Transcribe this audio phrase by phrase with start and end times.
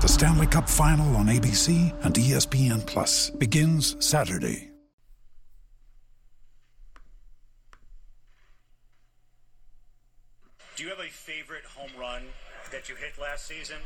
[0.00, 4.70] The Stanley Cup Final on ABC and ESPN Plus begins Saturday.
[10.76, 12.22] Do you have a favorite home run
[12.72, 13.76] that you hit last season?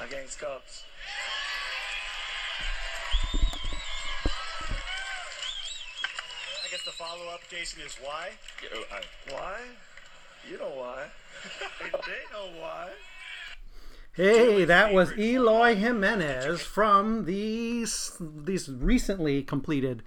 [0.00, 0.84] against Cubs.
[6.64, 8.30] I guess the follow up, Jason, is why?
[9.30, 9.60] Why?
[10.50, 11.06] You know why.
[11.80, 12.90] they know why.
[14.16, 20.02] Hey, that was Eloy Jimenez from these these recently completed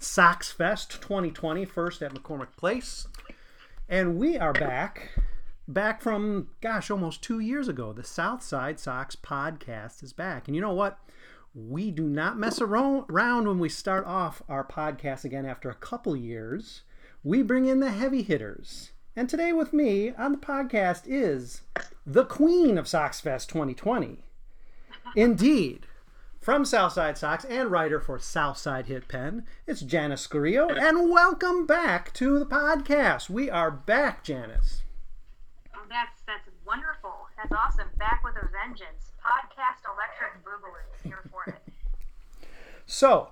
[0.00, 3.06] Sox Fest 2020, first at McCormick Place,
[3.88, 5.10] and we are back,
[5.68, 7.92] back from gosh, almost two years ago.
[7.92, 10.98] The Southside Sox podcast is back, and you know what?
[11.54, 13.06] We do not mess around
[13.46, 16.82] when we start off our podcast again after a couple years.
[17.22, 18.90] We bring in the heavy hitters.
[19.14, 21.60] And today with me on the podcast is
[22.06, 24.24] the queen of Sox Fest 2020.
[25.14, 25.86] Indeed,
[26.40, 30.70] from Southside Sox and writer for Southside Hit Pen, it's Janice Scurio.
[30.80, 33.28] And welcome back to the podcast.
[33.28, 34.80] We are back, Janice.
[35.76, 37.12] Oh, that's that's wonderful.
[37.36, 37.88] That's awesome.
[37.98, 39.12] Back with a vengeance.
[39.22, 41.04] Podcast Electric Boogaloo.
[41.04, 42.48] Here for it.
[42.86, 43.28] So,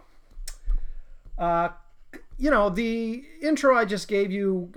[1.38, 1.70] uh,
[2.38, 4.72] you know, the intro I just gave you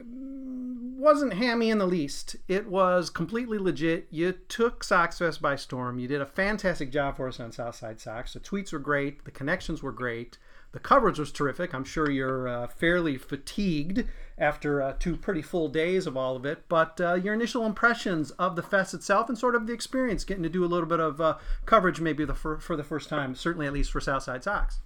[1.04, 2.38] wasn't hammy in the least.
[2.48, 4.08] It was completely legit.
[4.10, 6.00] You took Sox Fest by storm.
[6.00, 8.34] You did a fantastic job for us on Southside Sox.
[8.34, 9.26] The tweets were great.
[9.26, 10.38] The connections were great.
[10.72, 11.76] The coverage was terrific.
[11.76, 14.06] I'm sure you're uh, fairly fatigued
[14.38, 16.64] after uh, two pretty full days of all of it.
[16.70, 20.44] But uh, your initial impressions of the fest itself and sort of the experience, getting
[20.44, 23.36] to do a little bit of uh, coverage maybe the for, for the first time,
[23.36, 24.80] certainly at least for Southside Sox.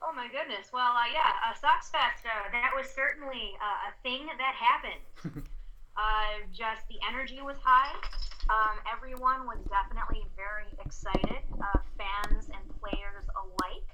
[0.00, 0.72] Oh my goodness.
[0.72, 2.24] Well, uh, yeah, uh, Sox Fest.
[2.24, 5.04] Uh, that was certainly uh, a thing that happened.
[6.00, 7.92] uh, just the energy was high.
[8.48, 11.44] Um, everyone was definitely very excited.
[11.52, 13.92] Uh, fans and players alike.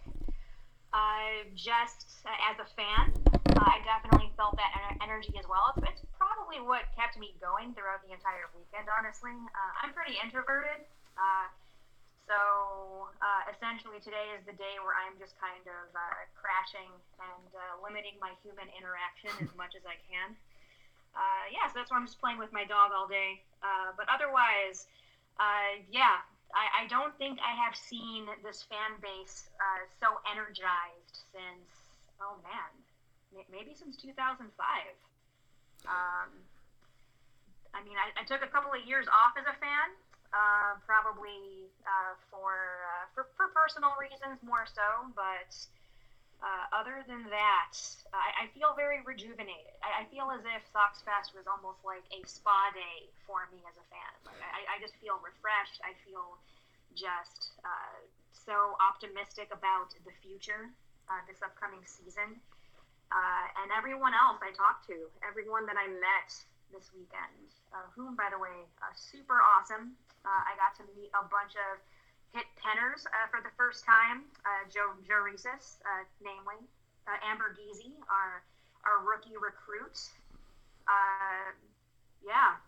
[0.95, 3.11] Uh, just uh, as a fan,
[3.59, 5.75] I definitely felt that ener- energy as well.
[5.75, 8.87] It's, it's probably what kept me going throughout the entire weekend.
[8.95, 10.87] Honestly, uh, I'm pretty introverted.
[12.27, 16.91] So uh, essentially, today is the day where I'm just kind of uh, crashing
[17.23, 20.35] and uh, limiting my human interaction as much as I can.
[21.15, 23.47] Uh, yeah, so that's why I'm just playing with my dog all day.
[23.63, 24.91] Uh, but otherwise,
[25.39, 26.19] uh, yeah,
[26.51, 29.47] I, I don't think I have seen this fan base
[30.03, 31.71] so energized since,
[32.19, 32.71] oh man,
[33.49, 34.51] maybe since 2005.
[35.87, 36.31] Um,
[37.73, 39.89] I mean, I, I took a couple of years off as a fan,
[40.35, 42.55] uh, probably uh, for,
[42.87, 45.11] uh, for for personal reasons more so.
[45.15, 45.53] But
[46.43, 47.75] uh, other than that,
[48.13, 49.75] I, I feel very rejuvenated.
[49.81, 53.63] I, I feel as if Sox Fest was almost like a spa day for me
[53.65, 54.13] as a fan.
[54.27, 55.81] Like I, I just feel refreshed.
[55.83, 56.37] I feel
[56.95, 57.99] just uh,
[58.33, 60.71] so optimistic about the future
[61.09, 62.41] uh, this upcoming season.
[63.57, 66.31] And everyone else I talked to, everyone that I met
[66.71, 67.51] this weekend,
[67.97, 69.97] whom, by the way, super awesome.
[70.27, 71.79] Uh, I got to meet a bunch of
[72.35, 74.27] hit penners uh, for the first time.
[74.43, 76.67] Uh, Joe Joe Reeses, uh, namely
[77.07, 78.43] uh, Amber Geezy, our
[78.83, 80.11] our rookie recruit.
[80.91, 81.55] Uh,
[82.27, 82.59] yeah,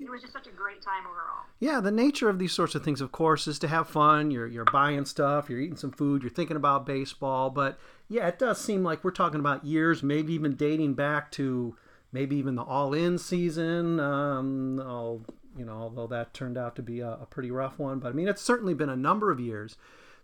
[0.00, 1.44] it was just such a great time overall.
[1.60, 4.30] Yeah, the nature of these sorts of things, of course, is to have fun.
[4.30, 7.50] You're you're buying stuff, you're eating some food, you're thinking about baseball.
[7.50, 11.76] But yeah, it does seem like we're talking about years, maybe even dating back to
[12.12, 13.98] maybe even the all-in season.
[14.00, 15.24] Um,
[15.56, 17.98] you know, although that turned out to be a, a pretty rough one.
[17.98, 19.76] But I mean, it's certainly been a number of years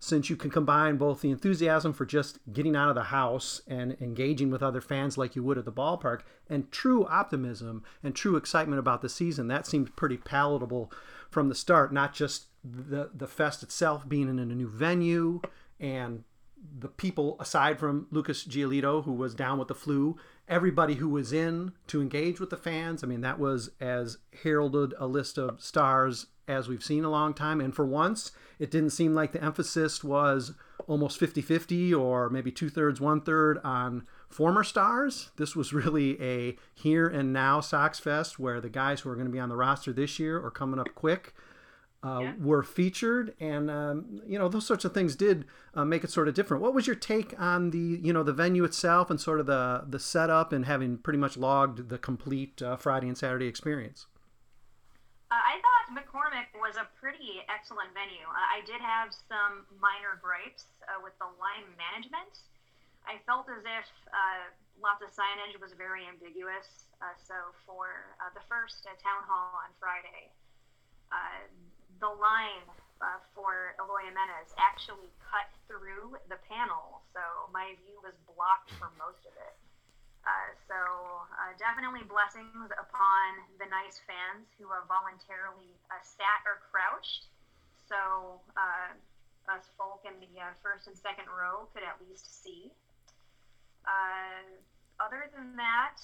[0.02, 3.96] since you can combine both the enthusiasm for just getting out of the house and
[4.00, 8.36] engaging with other fans like you would at the ballpark and true optimism and true
[8.36, 9.48] excitement about the season.
[9.48, 10.90] That seemed pretty palatable
[11.30, 15.40] from the start, not just the the fest itself being in a new venue
[15.78, 16.24] and
[16.78, 20.16] the people aside from Lucas Giolito, who was down with the flu,
[20.50, 23.02] everybody who was in to engage with the fans.
[23.02, 27.32] I mean, that was as heralded a list of stars as we've seen a long
[27.32, 27.60] time.
[27.60, 30.52] And for once, it didn't seem like the emphasis was
[30.88, 35.30] almost 50 50 or maybe two thirds, one third on former stars.
[35.36, 39.28] This was really a here and now Sox Fest where the guys who are going
[39.28, 41.32] to be on the roster this year are coming up quick.
[42.02, 42.32] Uh, Yeah.
[42.40, 45.44] were featured, and um, you know those sorts of things did
[45.74, 46.62] uh, make it sort of different.
[46.62, 49.84] What was your take on the you know the venue itself and sort of the
[49.86, 54.06] the setup and having pretty much logged the complete uh, Friday and Saturday experience?
[55.30, 58.26] Uh, I thought McCormick was a pretty excellent venue.
[58.26, 62.48] Uh, I did have some minor gripes uh, with the line management.
[63.06, 64.50] I felt as if uh,
[64.80, 66.90] lots of signage was very ambiguous.
[66.98, 67.34] Uh, so
[67.68, 70.32] for uh, the first uh, town hall on Friday,
[71.12, 71.46] uh,
[72.00, 72.66] the line
[73.00, 77.20] uh, for Eloy Jimenez actually cut through the panel, so
[77.52, 79.56] my view was blocked for most of it.
[80.20, 80.76] Uh, so
[81.40, 87.32] uh, definitely blessings upon the nice fans who have voluntarily uh, sat or crouched.
[87.88, 88.92] So uh,
[89.48, 92.72] us folk in the uh, first and second row could at least see.
[95.00, 95.96] Other than that,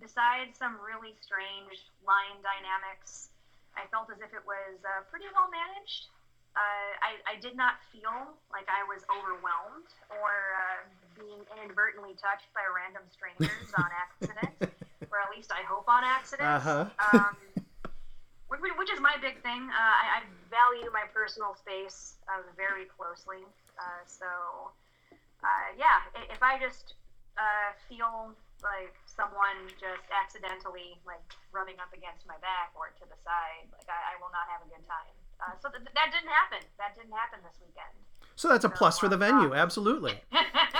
[0.00, 3.28] besides some really strange line dynamics,
[3.76, 6.08] I felt as if it was uh, pretty well managed.
[6.56, 12.48] Uh, I, I did not feel like I was overwhelmed or uh, being inadvertently touched
[12.56, 14.56] by random strangers on accident,
[15.12, 16.48] or at least I hope on accident.
[16.48, 16.88] Uh-huh.
[16.96, 17.36] Um,
[18.48, 19.68] which, which is my big thing.
[19.68, 23.44] Uh, I, I value my personal space uh, very closely.
[23.76, 24.72] Uh, so,
[25.44, 26.96] uh, yeah, if I just
[27.36, 28.32] uh, feel
[28.64, 31.22] like someone just accidentally like
[31.52, 34.64] rubbing up against my back or to the side, like I, I will not have
[34.64, 35.14] a good time.
[35.36, 36.64] Uh, so th- that didn't happen.
[36.80, 37.92] That didn't happen this weekend.
[38.36, 40.20] So that's a plus for the uh, venue, absolutely.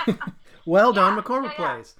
[0.67, 1.73] Well done, Yeah, McCormick yeah, yeah.
[1.79, 1.95] Place.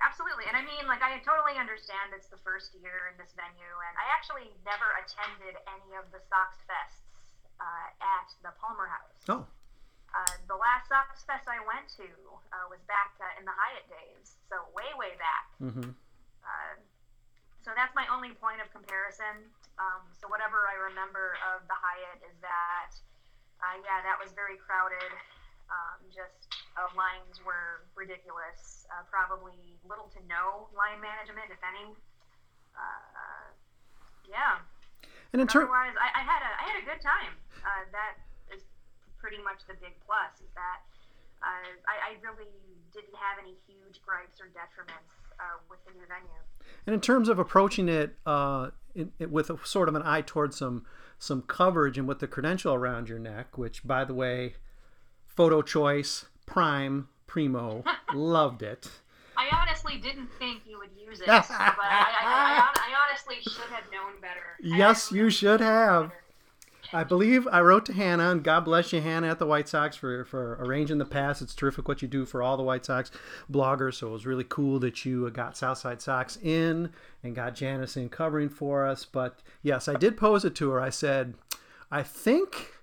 [0.00, 0.48] Absolutely.
[0.48, 3.94] And I mean, like, I totally understand it's the first year in this venue, and
[4.00, 7.04] I actually never attended any of the Sox Fests
[7.60, 9.20] uh, at the Palmer House.
[9.28, 9.44] Oh,
[10.14, 12.06] Uh, the last Sox Fest I went to
[12.54, 15.50] uh, was back uh, in the Hyatt days, so way, way back.
[15.58, 15.90] hmm
[16.46, 16.74] Uh,
[17.66, 19.48] so that's my only point of comparison.
[19.80, 22.92] Um, so whatever I remember of the Hyatt is that,
[23.64, 25.10] uh, yeah, that was very crowded.
[25.72, 28.84] Um, just uh, lines were ridiculous.
[28.92, 29.56] Uh, probably
[29.88, 31.96] little to no line management, if any.
[32.76, 33.48] Uh,
[34.28, 34.60] yeah.
[35.32, 37.32] and in terms, Otherwise, I, I had a I had a good time.
[37.64, 38.20] Uh, that
[39.24, 40.36] pretty much the big plus.
[40.44, 40.84] Is that
[41.40, 42.52] uh, I, I really
[42.92, 46.44] didn't have any huge gripes or detriments uh, with the new venue.
[46.86, 50.20] and in terms of approaching it, uh, in, it with a, sort of an eye
[50.20, 50.84] towards some
[51.18, 54.56] some coverage and with the credential around your neck, which, by the way,
[55.26, 57.82] photo choice, prime, primo,
[58.14, 58.90] loved it.
[59.38, 61.74] I honestly didn't think you would use it, but I,
[62.20, 64.58] I, I, honestly should have known better.
[64.60, 66.10] Yes, you should have.
[66.10, 66.23] better.
[66.94, 69.96] I believe I wrote to Hannah, and God bless you, Hannah, at the White Sox
[69.96, 71.42] for, for arranging the pass.
[71.42, 73.10] It's terrific what you do for all the White Sox
[73.50, 73.94] bloggers.
[73.94, 76.92] So it was really cool that you got Southside Sox in
[77.24, 79.04] and got Janice in covering for us.
[79.04, 80.80] But yes, I did pose it to her.
[80.80, 81.34] I said,
[81.90, 82.74] I think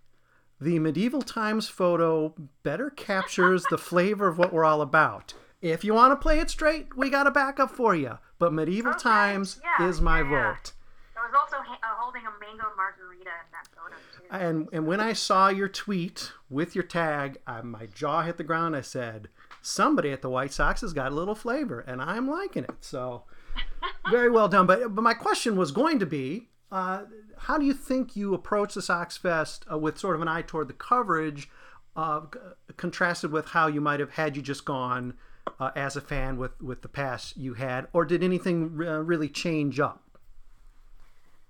[0.59, 5.33] the medieval times photo better captures the flavor of what we're all about.
[5.61, 8.19] If you want to play it straight, we got a backup for you.
[8.39, 10.73] But medieval Okay, times yeah, is my yeah, vote.
[11.15, 14.23] I was also ha- uh, holding a mango margarita in that photo too.
[14.29, 18.43] And and when I saw your tweet with your tag, I, my jaw hit the
[18.43, 18.75] ground.
[18.75, 19.29] I said,
[19.61, 23.23] "Somebody at the White Sox has got a little flavor, and I'm liking it." So,
[24.11, 24.65] very well done.
[24.65, 27.03] But but my question was going to be, uh,
[27.37, 30.43] how do you think you approach the Sox Fest uh, with sort of an eye
[30.43, 31.49] toward the coverage,
[31.95, 32.39] uh, c-
[32.77, 35.15] contrasted with how you might have had you just gone
[35.59, 39.29] uh, as a fan with with the pass you had, or did anything uh, really
[39.29, 40.03] change up?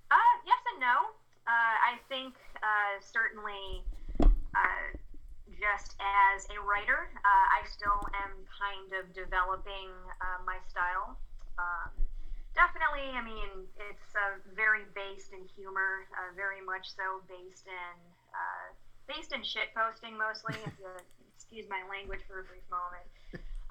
[0.10, 0.16] Uh,
[0.46, 0.96] yes and no.
[1.48, 3.88] Uh, I think uh, certainly,
[4.20, 4.88] uh,
[5.56, 9.88] just as a writer, uh, I still am kind of developing
[10.20, 11.16] uh, my style.
[11.56, 11.96] Um,
[12.52, 14.12] definitely, I mean, it's
[14.52, 17.96] very based in humor, uh, very much so based in
[19.08, 20.56] based in shit posting mostly.
[20.68, 20.88] if you
[21.36, 23.08] excuse my language for a brief moment.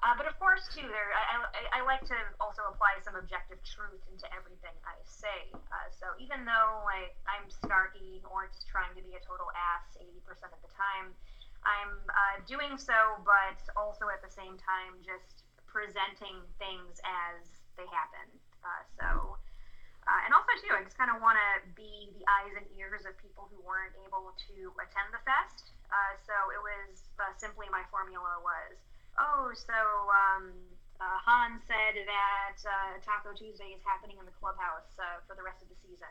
[0.01, 3.61] Uh, but of course, too, there I, I, I like to also apply some objective
[3.61, 5.53] truth into everything I say.
[5.53, 9.93] Uh, so even though like I'm snarky or it's trying to be a total ass
[10.01, 11.13] 80% of the time,
[11.61, 17.85] I'm uh, doing so, but also at the same time just presenting things as they
[17.93, 18.25] happen.
[18.65, 19.37] Uh, so.
[20.09, 23.05] Uh, and also too, I just kind of want to be the eyes and ears
[23.05, 25.77] of people who weren't able to attend the fest.
[25.93, 28.81] Uh, so it was uh, simply my formula was,
[29.21, 29.77] oh, so
[30.09, 30.49] um,
[30.97, 35.45] uh, Hahn said that uh, Taco Tuesday is happening in the clubhouse uh, for the
[35.45, 36.09] rest of the season,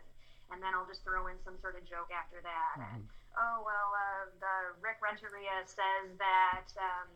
[0.55, 2.75] and then I'll just throw in some sort of joke after that.
[2.95, 3.02] And,
[3.38, 6.71] oh well, uh, the Rick Renteria says that.
[6.79, 7.11] Um,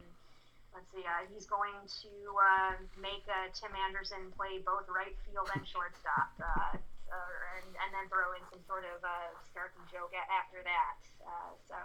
[0.74, 5.46] let's see, uh, he's going to uh, make uh, Tim Anderson play both right field
[5.54, 6.74] and shortstop, uh,
[7.14, 7.30] or,
[7.62, 10.98] and, and then throw in some sort of uh, snarky joke a- after that.
[11.22, 11.78] Uh, so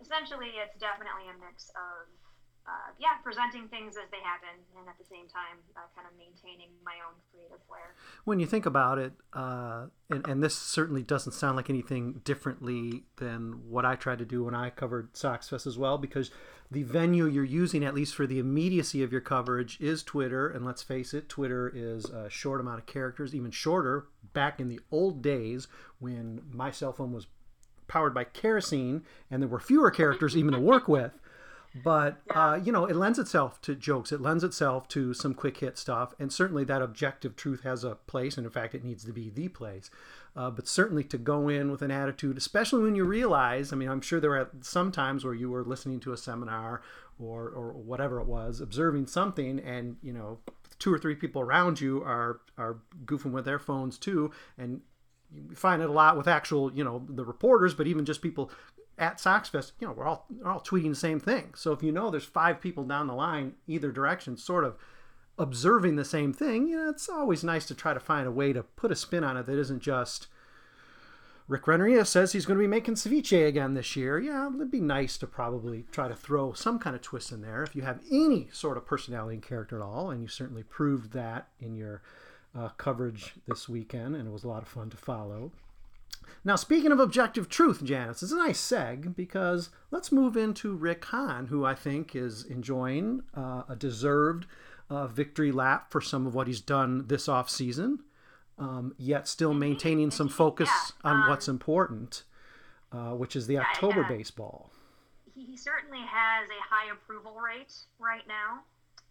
[0.00, 2.08] essentially, it's definitely a mix of.
[2.66, 6.16] Uh, yeah, presenting things as they happen, and at the same time, uh, kind of
[6.16, 7.94] maintaining my own creative flair.
[8.24, 13.04] When you think about it, uh, and, and this certainly doesn't sound like anything differently
[13.16, 16.30] than what I tried to do when I covered Sox Fest as well, because
[16.70, 20.48] the venue you're using, at least for the immediacy of your coverage, is Twitter.
[20.48, 24.06] And let's face it, Twitter is a short amount of characters, even shorter.
[24.32, 25.68] Back in the old days
[25.98, 27.26] when my cell phone was
[27.86, 31.12] powered by kerosene and there were fewer characters even to work with.
[31.82, 34.12] But uh, you know, it lends itself to jokes.
[34.12, 37.96] It lends itself to some quick hit stuff, and certainly that objective truth has a
[37.96, 39.90] place, and in fact, it needs to be the place.
[40.36, 43.88] Uh, but certainly to go in with an attitude, especially when you realize, I mean,
[43.88, 46.82] I'm sure there are some times where you were listening to a seminar
[47.18, 50.38] or or whatever it was, observing something, and you know,
[50.78, 54.80] two or three people around you are are goofing with their phones too, and
[55.34, 58.50] you find it a lot with actual, you know, the reporters, but even just people
[58.98, 61.52] at Soxfest, you know, we're all we're all tweeting the same thing.
[61.56, 64.76] So if you know there's five people down the line, either direction, sort of
[65.38, 68.52] observing the same thing, you know, it's always nice to try to find a way
[68.52, 70.28] to put a spin on it that isn't just
[71.46, 74.18] Rick Renteria says he's going to be making ceviche again this year.
[74.18, 77.62] Yeah, it'd be nice to probably try to throw some kind of twist in there
[77.62, 81.12] if you have any sort of personality and character at all, and you certainly proved
[81.12, 82.00] that in your
[82.56, 85.52] uh, coverage this weekend, and it was a lot of fun to follow.
[86.44, 91.04] Now, speaking of objective truth, Janice, it's a nice seg because let's move into Rick
[91.06, 94.46] Hahn, who I think is enjoying uh, a deserved
[94.90, 98.00] uh, victory lap for some of what he's done this off season,
[98.58, 102.24] um, yet still maintaining some focus Yeah, on um, what's important,
[102.92, 104.08] uh, which is the October yeah.
[104.08, 104.70] baseball.
[105.34, 108.62] he, he certainly has a high approval rate right now.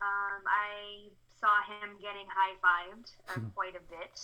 [0.01, 4.19] Um, I saw him getting high fived uh, quite a bit.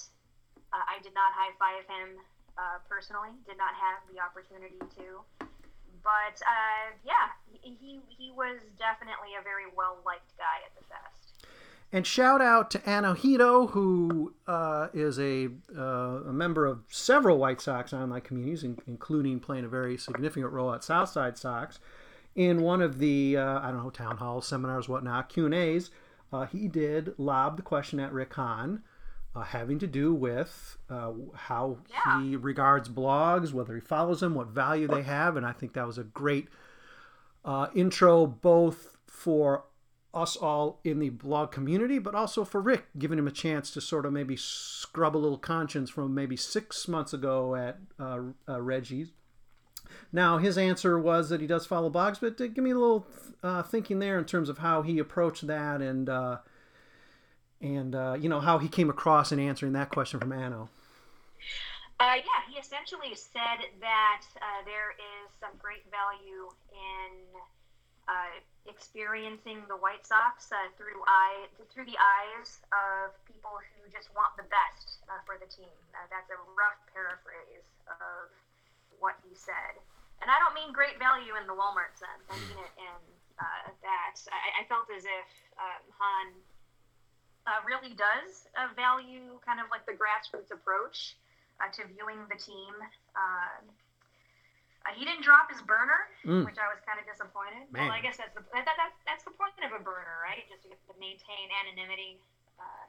[0.72, 2.15] Uh, I did not high five him
[2.59, 5.23] uh, personally, did not have the opportunity to.
[6.03, 11.47] But uh, yeah, he, he, was definitely a very well liked guy at the fest.
[11.91, 17.59] And shout out to Anahito, who uh, is a, uh, a member of several White
[17.59, 21.79] Sox online communities, in, including playing a very significant role at Southside Sox.
[22.35, 25.89] In one of the, uh, I don't know, town halls, seminars, whatnot, Q&As,
[26.31, 28.83] uh, he did lob the question at Rick Hahn,
[29.36, 32.21] uh, having to do with uh, how Yeah.
[32.21, 35.38] he regards blogs, whether he follows them, what value they have.
[35.38, 36.48] And I think that was a great
[37.45, 39.65] uh, intro both for
[40.13, 43.81] us all in the blog community, but also for Rick, giving him a chance to
[43.81, 48.59] sort of maybe scrub a little conscience from maybe six months ago at uh, uh,
[48.59, 49.12] Reggie's.
[50.12, 53.05] Now, his answer was that he does follow blogs, but uh, give me a little
[53.43, 56.38] uh, thinking there in terms of how he approached that and uh,
[57.61, 60.69] and uh, you know how he came across in answering that question from Anno.
[61.99, 67.11] Uh, yeah, he essentially said that uh, there is some great value in
[68.07, 68.39] uh,
[68.71, 74.31] experiencing the White Sox uh, through eye through the eyes of people who just want
[74.39, 75.75] the best uh, for the team.
[76.07, 78.31] That's a rough paraphrase of
[79.03, 79.75] what he said,
[80.23, 82.23] and I don't mean great value in the Walmart sense.
[82.31, 82.99] I mean it in
[83.83, 85.27] that I, I felt as if
[85.59, 86.27] um, Hahn
[87.49, 91.17] uh, really does uh, value kind of like the grassroots approach
[91.57, 92.73] uh, to viewing the team.
[93.17, 93.65] Uh,
[94.85, 96.45] uh, he didn't drop his burner, Mm.
[96.45, 97.65] which I was kind of disappointed.
[97.73, 97.89] Man.
[97.89, 100.45] Well, I guess that's the that, that, that's, that's the point of a burner, right?
[100.47, 102.21] Just to, to maintain anonymity.
[102.59, 102.85] Uh,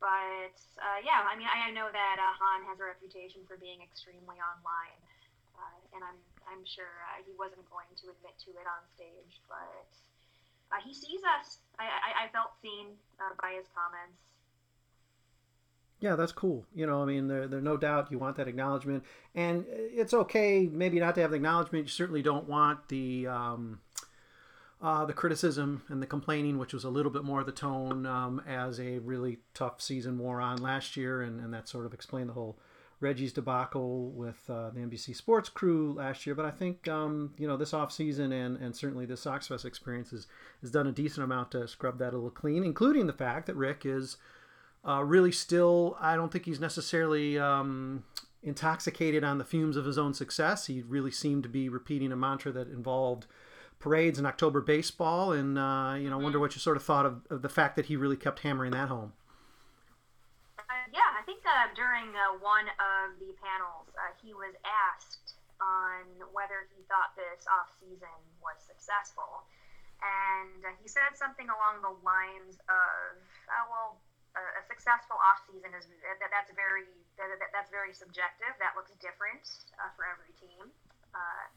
[0.00, 3.56] but uh, yeah, I mean, I, I know that uh, Hahn has a reputation for
[3.56, 5.00] being extremely online,
[5.56, 9.40] uh, and I'm I'm sure uh, he wasn't going to admit to it on stage,
[9.48, 9.88] but
[10.76, 11.58] uh, he sees us.
[11.78, 12.86] I, I, I felt seen
[13.20, 14.22] uh, by his comments.
[16.00, 16.66] Yeah, that's cool.
[16.74, 19.04] You know, I mean, there, there no doubt you want that acknowledgement,
[19.34, 21.86] and it's okay maybe not to have the acknowledgement.
[21.86, 23.80] You certainly don't want the um,
[24.82, 28.04] uh, the criticism and the complaining, which was a little bit more of the tone
[28.04, 31.94] um, as a really tough season wore on last year, and, and that sort of
[31.94, 32.58] explained the whole
[33.00, 36.34] Reggie's debacle with uh, the NBC Sports crew last year.
[36.34, 40.10] But I think um, you know this off season and and certainly this Soxfest experience
[40.10, 40.26] has,
[40.60, 43.54] has done a decent amount to scrub that a little clean, including the fact that
[43.54, 44.16] Rick is
[44.86, 48.04] uh, really still, I don't think he's necessarily um,
[48.42, 50.66] intoxicated on the fumes of his own success.
[50.66, 53.26] He really seemed to be repeating a mantra that involved
[53.80, 55.32] parades and October baseball.
[55.32, 57.86] And, uh, you know, wonder what you sort of thought of, of, the fact that
[57.86, 59.12] he really kept hammering that home.
[61.46, 67.16] Uh, during uh, one of the panels, uh, he was asked on whether he thought
[67.16, 69.46] this off season was successful.
[70.04, 73.16] And uh, he said something along the lines of,
[73.72, 73.96] well,
[74.36, 76.84] a successful off season is that, that's very
[77.16, 78.52] that, that's very subjective.
[78.60, 79.48] That looks different
[79.80, 80.68] uh, for every team.
[81.16, 81.48] Uh,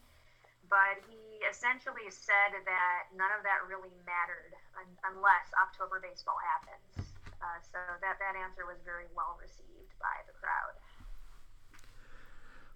[0.72, 7.09] but he essentially said that none of that really mattered un- unless October baseball happens.
[7.42, 10.76] Uh, so that that answer was very well received by the crowd.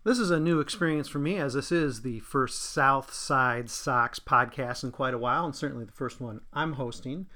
[0.04, 4.18] This is a new experience for me, as this is the first South Side Sox
[4.18, 7.26] podcast in quite a while, and certainly the first one I'm hosting.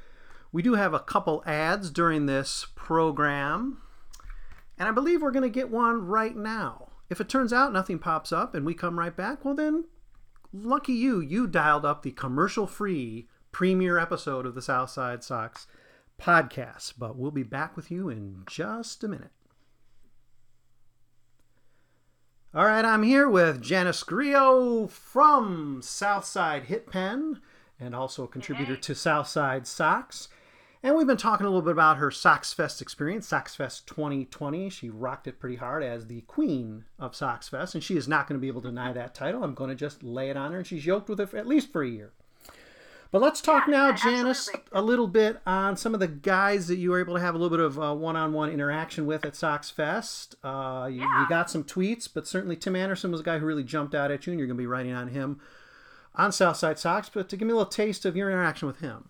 [0.53, 3.81] We do have a couple ads during this program,
[4.79, 6.89] and I believe we're going to get one right now.
[7.09, 9.85] If it turns out nothing pops up and we come right back, well, then
[10.53, 15.67] lucky you, you dialed up the commercial free premiere episode of the Southside Sox
[16.21, 16.95] podcast.
[16.99, 19.31] But we'll be back with you in just a minute.
[22.55, 27.41] All right, I'm here with Janice Scurio from Southside Hit Pen
[27.79, 30.29] and also a contributor to Southside Sox.
[30.83, 34.71] And we've been talking a little bit about her Sox Fest experience, Sox Fest 2020.
[34.71, 38.29] She rocked it pretty hard as the queen of Sox Fest, and she is not
[38.29, 39.43] going to be able to deny that title.
[39.43, 41.49] I'm going to just lay it on her, and she's yoked with it for at
[41.49, 42.13] least for a year.
[43.11, 44.71] But let's talk yeah, now, yeah, Janice, absolutely.
[44.73, 47.39] a little bit on some of the guys that you were able to have a
[47.39, 50.35] little bit of uh, one-on-one interaction with at Sox Fest.
[50.45, 51.23] Uh, you, Yeah.
[51.23, 54.11] you got some tweets, but certainly Tim Anderson was a guy who really jumped out
[54.11, 55.41] at you, and you're going to be writing on him
[56.15, 57.09] on Southside Sox.
[57.09, 59.09] But to give me a little taste of your interaction with him.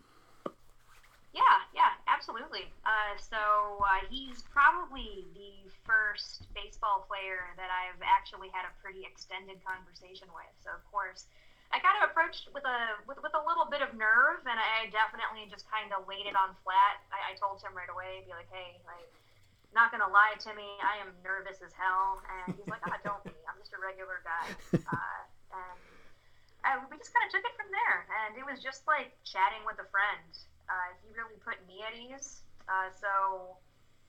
[1.34, 1.42] Yeah,
[1.74, 2.70] yeah, absolutely.
[2.86, 9.02] Uh, so uh, he's probably the first baseball player that I've actually had a pretty
[9.10, 10.50] extended conversation with.
[10.62, 11.26] So of course,
[11.68, 14.88] I kind of approached with a with, with a little bit of nerve, and I
[14.88, 17.04] definitely just kind of laid it on flat.
[17.12, 19.08] I, I told him right away, be like, hey, like.
[19.76, 23.36] Not gonna lie, Timmy, I am nervous as hell, and he's like, "Ah, don't be.
[23.44, 25.20] I'm just a regular guy." Uh,
[25.52, 25.78] and
[26.64, 29.62] uh, we just kind of took it from there, and it was just like chatting
[29.64, 30.28] with a friend.
[30.68, 32.44] Uh, he really put me at ease.
[32.68, 33.56] Uh, so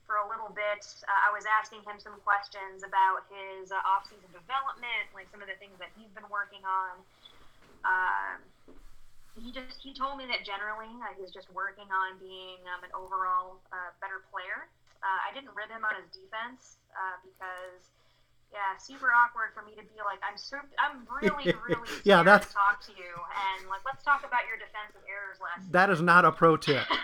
[0.04, 4.28] for a little bit, uh, I was asking him some questions about his uh, off-season
[4.34, 7.00] development, like some of the things that he's been working on.
[7.86, 8.44] Um,
[9.40, 12.92] he just he told me that generally uh, he's just working on being um, an
[12.92, 14.68] overall uh, better player.
[15.00, 17.88] Uh, I didn't rib him on his defense uh, because
[18.52, 22.50] yeah, super awkward for me to be like, I'm so, I'm really, really Yeah, that's-
[22.50, 25.72] to talk to you, and like, let's talk about your defensive errors last.
[25.72, 26.84] That is not a pro tip.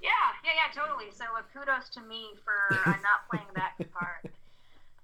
[0.00, 0.08] Yeah,
[0.44, 1.12] yeah, yeah, totally.
[1.12, 2.56] So uh, kudos to me for
[2.88, 4.29] uh, not playing that part.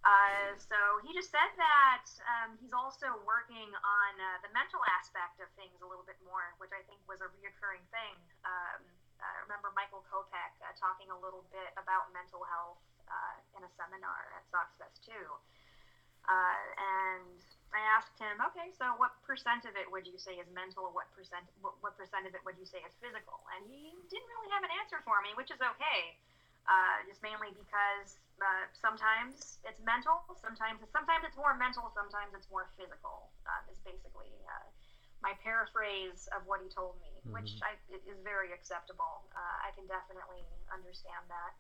[0.07, 5.43] Uh, so he just said that um, he's also working on uh, the mental aspect
[5.43, 8.15] of things a little bit more, which I think was a reoccurring thing.
[8.47, 8.87] Um,
[9.19, 12.79] I remember Michael Kopech uh, talking a little bit about mental health
[13.11, 15.27] uh, in a seminar at Soxfest too.
[16.31, 17.39] Uh, and
[17.75, 20.91] I asked him, okay, so what percent of it would you say is mental?
[20.91, 21.47] What percent?
[21.63, 23.43] What, what percent of it would you say is physical?
[23.59, 26.19] And he didn't really have an answer for me, which is okay.
[26.67, 32.51] Uh, just mainly because uh, sometimes it's mental, sometimes sometimes it's more mental, sometimes it's
[32.51, 33.31] more physical.
[33.47, 34.67] Um, is basically uh,
[35.23, 39.31] my paraphrase of what he told me, which I, is very acceptable.
[39.31, 40.43] Uh, I can definitely
[40.75, 41.53] understand that.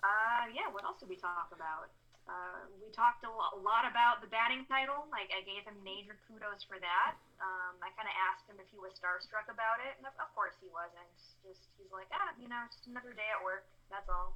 [0.00, 1.92] Uh, yeah, what else did we talk about?
[2.26, 5.06] Uh, we talked a lo- a lot about the batting title.
[5.14, 7.14] Like I gave him major kudos for that.
[7.38, 10.26] Um, I kind of asked him if he was starstruck about it, and of, of
[10.34, 11.06] course he wasn't.
[11.46, 13.70] Just he's like, ah, you know, just another day at work.
[13.94, 14.34] That's all.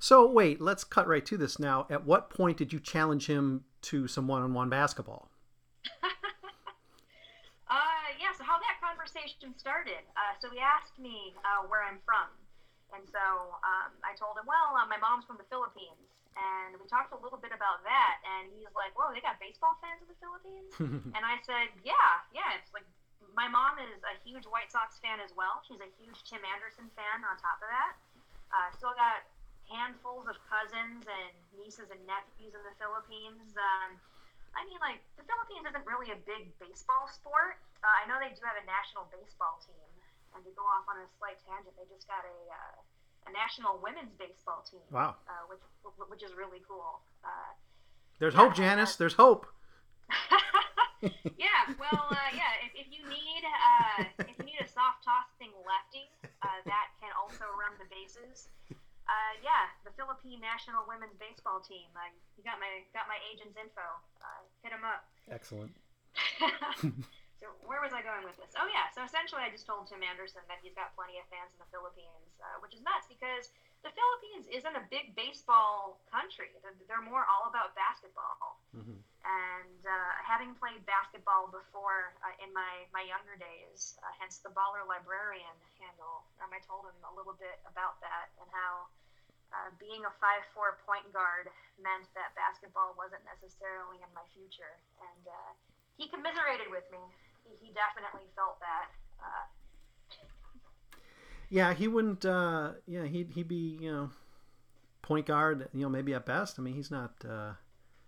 [0.00, 1.84] So wait, let's cut right to this now.
[1.92, 5.28] At what point did you challenge him to some one-on-one basketball?
[7.68, 8.32] Uh, yeah.
[8.32, 10.00] So how that conversation started?
[10.16, 12.32] Uh, so he asked me uh, where I'm from,
[12.96, 16.08] and so um, I told him, well, uh, my mom's from the Philippines,
[16.38, 18.22] and we talked a little bit about that.
[18.22, 20.70] And he's like, whoa, they got baseball fans in the Philippines?
[21.16, 22.54] and I said, yeah, yeah.
[22.58, 22.86] It's like
[23.34, 25.62] my mom is a huge White Sox fan as well.
[25.66, 27.26] She's a huge Tim Anderson fan.
[27.26, 27.92] On top of that,
[28.54, 29.26] uh, still got
[29.68, 33.52] handfuls of cousins and nieces and nephews in the Philippines.
[33.58, 33.98] Um,
[34.56, 37.60] I mean, like the Philippines isn't really a big baseball sport.
[37.84, 39.86] Uh, I know they do have a national baseball team,
[40.34, 42.78] and to go off on a slight tangent, they just got a uh,
[43.26, 44.84] a national women's baseball team.
[44.90, 45.16] Wow.
[45.26, 45.62] Uh, which
[46.08, 47.00] which is really cool.
[47.24, 47.52] Uh,
[48.18, 48.96] There's Yeah, hope, Janice.
[48.96, 49.46] There's hope.
[51.02, 52.52] yeah, well, uh, yeah.
[52.64, 56.10] If, if you need uh, if you need a soft tossing lefty,
[56.42, 58.48] uh, that can also run the bases.
[59.08, 61.88] Uh, yeah, the Philippine national women's baseball team.
[61.96, 63.84] I you got my got my agent's info.
[64.20, 65.08] Uh, hit him up.
[65.30, 65.72] Excellent.
[67.38, 68.50] so where was I going with this?
[68.58, 71.54] Oh yeah, so essentially I just told Tim Anderson that he's got plenty of fans
[71.54, 73.54] in the Philippines, uh, which is nuts because
[73.86, 76.50] the Philippines isn't a big baseball country.
[76.66, 78.58] They're, they're more all about basketball.
[78.74, 78.98] Mm-hmm.
[79.22, 84.50] And uh, having played basketball before uh, in my, my younger days, uh, hence the
[84.50, 88.90] baller librarian handle, um, I told him a little bit about that and how
[89.54, 91.46] uh, being a 5'4 point guard
[91.78, 94.74] meant that basketball wasn't necessarily in my future.
[94.98, 95.50] And uh,
[95.94, 96.98] he commiserated with me.
[97.60, 98.90] He, definitely felt that.
[99.20, 99.46] Uh,
[101.48, 102.24] Yeah, he wouldn't.
[102.24, 104.10] Uh, yeah, he'd he'd be you know
[105.02, 105.68] point guard.
[105.72, 106.58] You know, maybe at best.
[106.58, 107.52] I mean, he's not uh,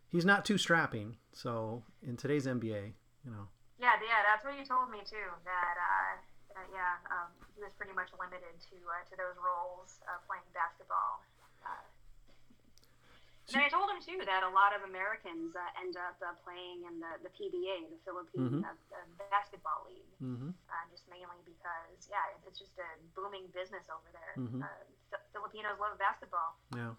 [0.08, 1.16] he's not too strapping.
[1.32, 2.92] So in today's NBA,
[3.24, 3.48] you know.
[3.80, 5.32] Yeah, yeah, that's what you told me too.
[5.48, 10.04] That uh, uh, yeah, um, he was pretty much limited to uh, to those roles
[10.04, 11.24] uh, playing basketball.
[13.54, 16.86] And I told him too that a lot of Americans uh, end up uh, playing
[16.86, 18.64] in the, the PBA, the Philippine Mhm.
[18.64, 18.74] uh,
[19.30, 20.50] Basketball League, Mm-hmm.
[20.68, 24.34] uh, just mainly because yeah, it's just a booming business over there.
[24.38, 24.62] Mhm.
[24.62, 24.66] Uh,
[25.12, 26.54] F- Filipinos love basketball.
[26.76, 26.94] Yeah.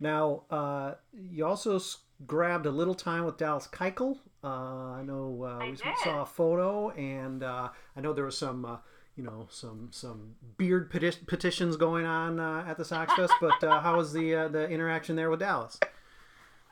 [0.00, 1.80] Now, uh, you also
[2.26, 4.18] grabbed a little time with Dallas Keuchel.
[4.42, 5.96] Uh, I know uh, I we did.
[6.02, 8.76] saw a photo, and uh, I know there was some, uh,
[9.16, 13.32] you know, some some beard peti- petitions going on uh, at the Sox Fest.
[13.40, 15.78] But uh, how was the uh, the interaction there with Dallas?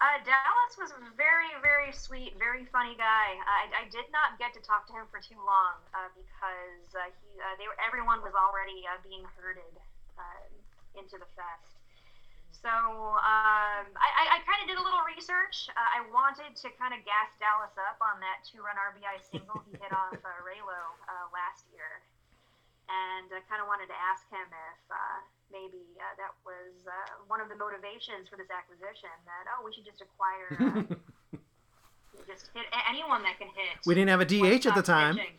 [0.03, 3.39] Uh, Dallas was a very, very sweet, very funny guy.
[3.47, 7.07] I, I did not get to talk to him for too long uh, because uh,
[7.23, 9.79] he, uh, they were, everyone was already uh, being herded
[10.19, 10.43] uh,
[10.99, 11.79] into the fest.
[12.51, 15.71] So um, I, I, I kind of did a little research.
[15.75, 19.79] Uh, I wanted to kind of gas Dallas up on that two-run RBI single he
[19.79, 22.03] hit off uh, Raylo uh, last year,
[22.90, 25.18] and I kind of wanted to ask him if uh,
[25.51, 29.12] maybe uh, that was uh, one of the motivations for this acquisition.
[29.29, 31.38] That oh, we should just acquire, uh,
[32.31, 33.79] just hit anyone that can hit.
[33.87, 35.16] We didn't have a DH at the time.
[35.18, 35.38] pitching.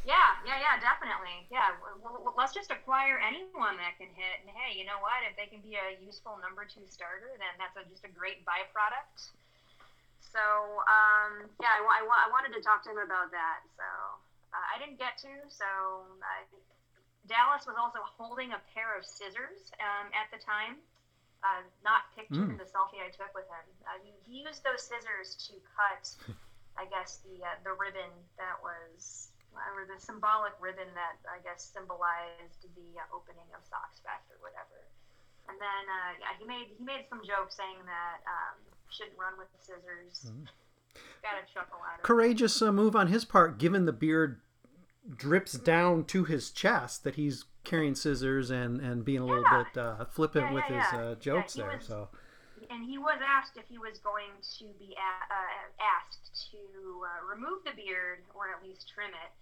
[0.00, 1.44] Yeah, yeah, yeah, definitely.
[1.52, 4.40] Yeah, w- w- let's just acquire anyone that can hit.
[4.40, 5.20] And hey, you know what?
[5.28, 8.40] If they can be a useful number two starter, then that's a, just a great
[8.48, 9.28] byproduct.
[10.24, 10.40] So,
[10.88, 13.60] um, yeah, I, wa- I, wa- I wanted to talk to him about that.
[13.76, 13.84] So
[14.56, 15.32] uh, I didn't get to.
[15.52, 15.68] So
[16.24, 16.48] uh,
[17.30, 20.82] Dallas was also holding a pair of scissors um, at the time.
[21.40, 23.64] Uh, not pictured in the selfie I took with him.
[23.88, 26.04] Uh, he, he used those scissors to cut,
[26.82, 31.64] I guess, the uh, the ribbon that was, or the symbolic ribbon that I guess
[31.64, 34.84] symbolized the uh, opening of Sox Fest or whatever.
[35.48, 38.60] And then uh, yeah, he made he made some joke saying that um,
[38.92, 40.28] shouldn't run with the scissors.
[41.24, 42.04] Got a chuckle out of it.
[42.04, 44.44] Courageous uh, move on his part, given the beard
[45.16, 49.64] drips down to his chest that he's carrying scissors and and being a little Yeah.
[49.74, 51.76] bit uh, flippant Yeah, with his uh, jokes there.
[51.76, 52.08] was- So.
[52.70, 56.58] and he was asked if he was going to be a- uh, asked to
[57.04, 59.32] uh, remove the beard or at least trim it.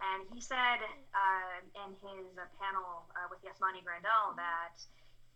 [0.00, 0.78] And he said
[1.14, 4.76] uh, in his uh, panel uh, with Yasmani Grandal that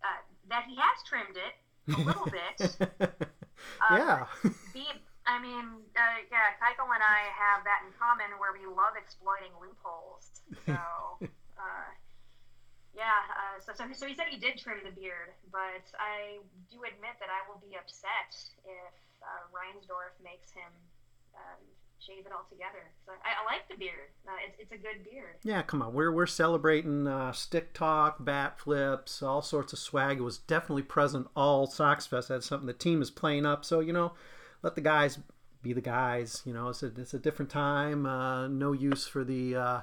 [0.04, 2.76] uh, that he has trimmed it a little bit.
[3.90, 4.26] Um, yeah.
[4.72, 4.86] Be,
[5.26, 9.52] I mean, uh, yeah, Keuchel and I have that in common where we love exploiting
[9.60, 10.42] loopholes.
[10.64, 10.76] So,
[11.60, 11.88] uh,
[12.96, 16.82] yeah, uh, so, so, so he said he did trim the beard, but I do
[16.82, 20.72] admit that I will be upset if uh, Reinsdorf makes him
[21.36, 21.60] um,
[22.00, 22.90] shave it altogether.
[23.06, 24.10] So I, I like the beard.
[24.26, 25.36] Uh, it's, it's a good beard.
[25.42, 25.92] Yeah, come on.
[25.92, 30.18] We're we're celebrating uh, stick talk, bat flips, all sorts of swag.
[30.18, 32.28] It was definitely present all Sox Fest.
[32.28, 33.64] That's something the team is playing up.
[33.64, 34.12] So you know,
[34.62, 35.18] let the guys
[35.62, 36.42] be the guys.
[36.44, 38.06] You know, it's a it's a different time.
[38.06, 39.80] Uh, no use for the uh,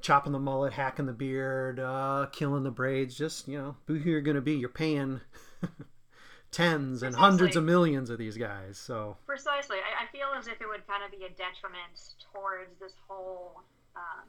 [0.00, 3.16] chopping the mullet, hacking the beard, uh, killing the braids.
[3.16, 4.54] Just you know, who you're gonna be.
[4.54, 5.20] You're paying
[6.52, 8.78] tens and hundreds of millions of these guys.
[8.78, 9.78] So Precisely.
[9.78, 13.62] I, I feel as if it would kind of be a detriment towards this whole,
[13.96, 14.28] um,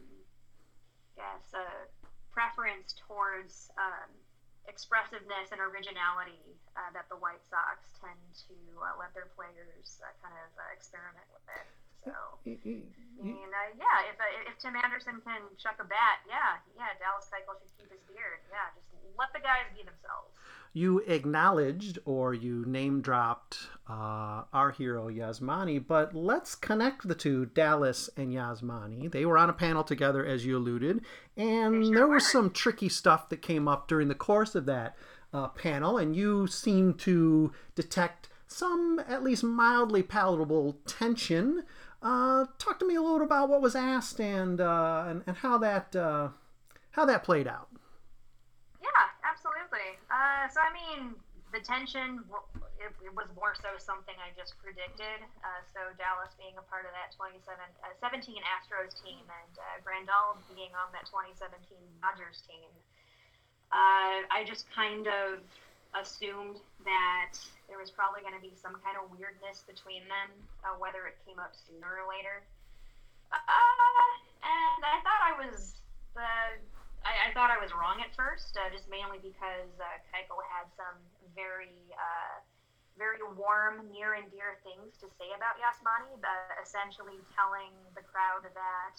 [1.18, 1.60] yes, uh,
[2.32, 4.10] preference towards um,
[4.67, 10.12] expressiveness and originality uh, that the White Sox tend to uh, let their players uh,
[10.23, 11.67] kind of uh, experiment with it.
[12.04, 12.12] So,
[12.44, 12.50] I
[13.24, 17.32] mean, uh, yeah, if, uh, if Tim Anderson can chuck a bat, yeah, yeah, Dallas
[17.32, 18.44] Keuchel should keep his beard.
[18.52, 18.88] Yeah, just
[19.18, 20.36] let the guys be themselves.
[20.74, 27.46] you acknowledged or you name dropped uh, our hero Yasmani, but let's connect the two,
[27.46, 29.12] Dallas and Yasmani.
[29.12, 31.02] They were on a panel together, as you alluded,
[31.38, 34.98] and sure there was some tricky stuff that came up during the course of that
[35.32, 41.63] uh, panel, and you seemed to detect some, at least mildly palatable tension.
[42.04, 45.96] Uh, talk to me a little about what was asked and and, and how that
[45.96, 46.30] uh,
[46.92, 47.70] how that played out.
[48.82, 49.98] Yeah, absolutely.
[50.12, 51.16] Uh, Uh, so I mean,
[51.56, 52.20] the tension
[52.84, 55.24] it, it, was more so something I just predicted.
[55.39, 59.80] Uh, so Dallas being a part of that 27, uh, 17 Astros team and uh,
[59.88, 61.56] Grandal being on that 2017
[62.04, 62.68] Dodgers team,
[63.72, 65.39] uh, I just kind of
[65.96, 67.39] assumed that
[67.74, 70.30] there was probably going to be some kind of weirdness between them,
[70.62, 72.46] uh, whether it came up sooner or later.
[73.34, 74.14] Uh,
[74.46, 75.82] and I thought I was
[76.14, 76.22] the
[77.02, 80.70] I, I, thought I was wrong at first, uh, just mainly because uh, Keuchel had
[80.78, 80.96] some
[81.34, 82.38] very, uh,
[82.96, 86.14] very warm, near and dear things to say about Yasmani,
[86.62, 88.96] essentially telling the crowd that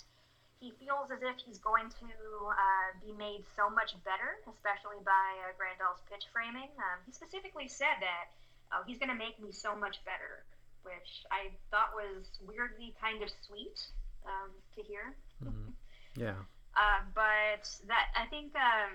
[0.58, 2.10] he feels as if he's going to
[2.50, 6.68] uh, be made so much better, especially by uh, pitch framing.
[6.76, 8.34] Um, he specifically said that
[8.74, 10.44] oh, he's going to make me so much better,
[10.82, 13.78] which I thought was weirdly kind of sweet
[14.26, 15.14] um, to hear.
[15.42, 15.70] Mm-hmm.
[16.14, 16.38] Yeah.
[16.78, 18.94] Uh, but that I think um,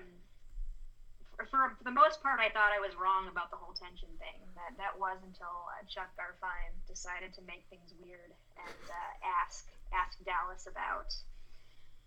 [1.36, 1.44] for,
[1.76, 4.40] for, the most part, I thought I was wrong about the whole tension thing.
[4.56, 9.68] That that was until uh, Chuck Garfien decided to make things weird and uh, ask
[9.92, 11.12] ask Dallas about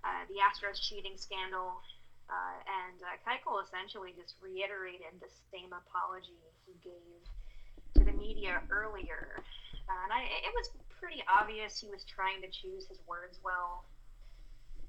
[0.01, 1.81] uh, the Astros cheating scandal.
[2.25, 7.21] Uh, and uh, Keuchel essentially just reiterated the same apology he gave
[8.03, 9.39] to the media earlier.
[9.87, 13.87] and I, it was pretty obvious he was trying to choose his words well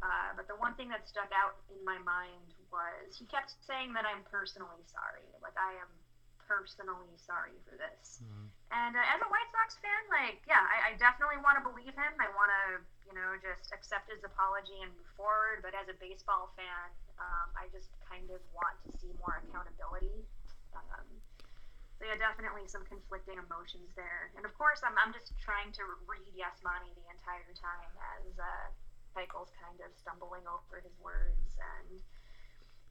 [0.04, 3.96] uh, but the one thing that stuck out in my mind was he kept saying
[3.96, 5.24] that I'm personally sorry.
[5.40, 5.88] Like, I am
[6.44, 8.20] personally sorry for this.
[8.20, 8.52] Mm-hmm.
[8.68, 11.96] And uh, as a White Sox fan, like, yeah, I, I definitely want to believe
[11.96, 12.12] him.
[12.20, 12.64] I want to,
[13.08, 15.64] you know, just accept his apology and move forward.
[15.64, 20.20] But as a baseball fan, um, I just kind of want to see more accountability.
[20.76, 21.08] Um,
[22.04, 24.28] so yeah, definitely some conflicting emotions there.
[24.36, 27.88] And of course, I'm, I'm just trying to read Yasmani the entire time
[28.20, 28.68] as uh,
[29.16, 31.96] Michael's kind of stumbling over his words, and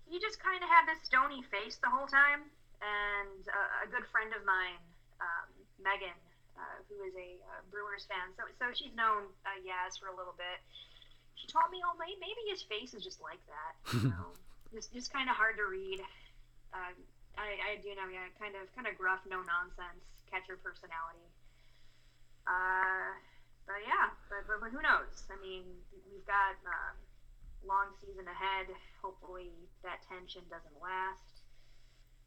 [0.09, 2.49] he just kind of had this stony face the whole time.
[2.81, 4.81] And uh, a good friend of mine,
[5.21, 5.47] um,
[5.77, 6.17] Megan,
[6.57, 10.15] uh, who is a uh, Brewers fan, so so she's known uh, Yaz for a
[10.17, 10.57] little bit.
[11.37, 13.73] She told me, "Oh, maybe his face is just like that.
[13.93, 14.33] You know,
[14.73, 16.01] it's just kind of hard to read."
[16.73, 16.97] Uh,
[17.37, 21.25] I, I do know, yeah, kind of kind of gruff, no nonsense, catcher personality.
[22.45, 23.15] Uh,
[23.65, 25.23] but yeah, but, but, who knows?
[25.31, 25.63] I mean,
[26.11, 26.91] we've got a uh,
[27.63, 28.67] long season ahead.
[28.99, 31.43] Hopefully, that tension doesn't last.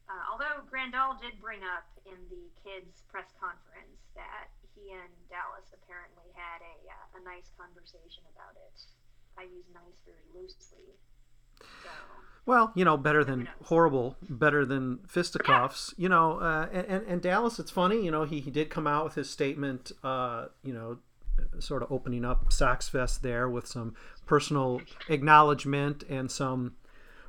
[0.07, 5.67] Uh, although Grandal did bring up in the kids' press conference that he and Dallas
[5.75, 8.77] apparently had a, uh, a nice conversation about it.
[9.35, 10.95] I use nice very loosely.
[11.83, 11.89] So,
[12.45, 15.93] well, you know, better than horrible, better than fisticuffs.
[15.97, 16.03] Yeah.
[16.03, 18.03] You know, uh, and, and Dallas, it's funny.
[18.03, 19.91] You know, he, he did come out with his statement.
[20.03, 20.99] Uh, you know,
[21.59, 26.75] sort of opening up Sox Fest there with some personal acknowledgement and some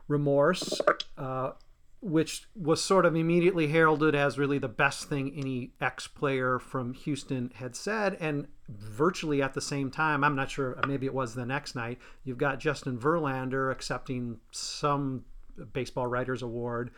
[0.07, 0.81] remorse,
[1.17, 1.53] uh,
[2.01, 6.95] which was sort of immediately heralded as really the best thing any ex player from
[6.95, 8.17] Houston had said.
[8.21, 11.99] And virtually at the same time, I'm not sure, maybe it was the next night,
[12.25, 15.25] you've got Justin Verlander accepting some
[15.73, 16.91] Baseball Writers Award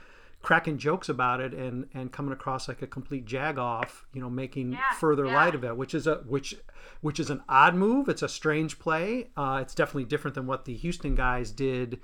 [0.42, 4.30] cracking jokes about it and and coming across like a complete jag off you know
[4.30, 5.35] making yeah, further yeah.
[5.35, 6.54] light of it which is a which
[7.02, 8.09] which is an odd move.
[8.09, 9.30] It's a strange play.
[9.37, 12.00] Uh, it's definitely different than what the houston guys did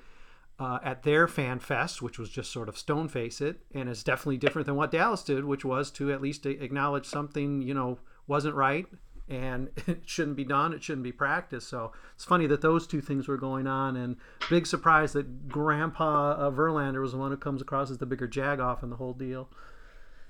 [0.59, 3.61] uh, at their fan fest which was just sort of stone face it.
[3.73, 7.61] And it's definitely different than what dallas did which was to at least acknowledge something
[7.63, 8.85] you know wasn't right
[9.29, 10.73] and it shouldn't be done.
[10.73, 11.69] It shouldn't be practiced.
[11.69, 14.17] So it's funny that those two things were going on, and
[14.49, 18.27] big surprise that Grandpa uh, Verlander was the one who comes across as the bigger
[18.27, 19.49] jagoff in the whole deal.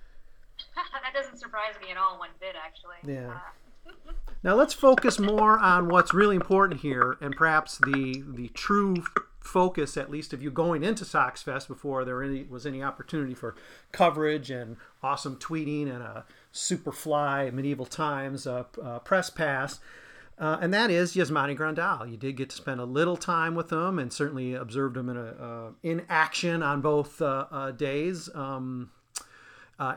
[0.76, 3.14] that doesn't surprise me at all one bit, actually.
[3.14, 3.40] Yeah.
[3.88, 3.92] Uh,
[4.44, 9.04] now let's focus more on what's really important here, and perhaps the the true
[9.48, 13.34] focus, at least of you going into Sox Fest before there any, was any opportunity
[13.34, 13.56] for
[13.92, 16.26] coverage and awesome tweeting and a
[16.58, 19.80] Superfly Medieval Times uh, uh, press pass.
[20.40, 22.10] Uh, and that is Yasmani Grandal.
[22.10, 25.18] You did get to spend a little time with him, and certainly observed him in
[25.18, 28.30] a uh, in action on both uh, uh, days.
[28.36, 28.92] Um,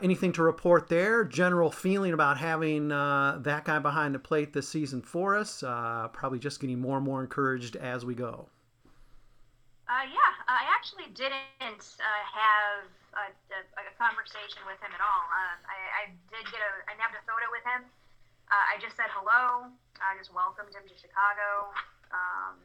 [0.01, 1.23] anything to report there?
[1.23, 5.61] General feeling about having that guy behind the plate this season for us?
[5.61, 8.47] probably just getting more and more encouraged as we go.
[10.07, 15.23] Yeah, I actually didn't have a, a, a conversation with him at all.
[15.27, 17.83] Um, I, I did get a, I nabbed a photo with him.
[18.47, 19.67] Uh, I just said hello.
[19.99, 21.75] I just welcomed him to Chicago.
[22.11, 22.55] Um,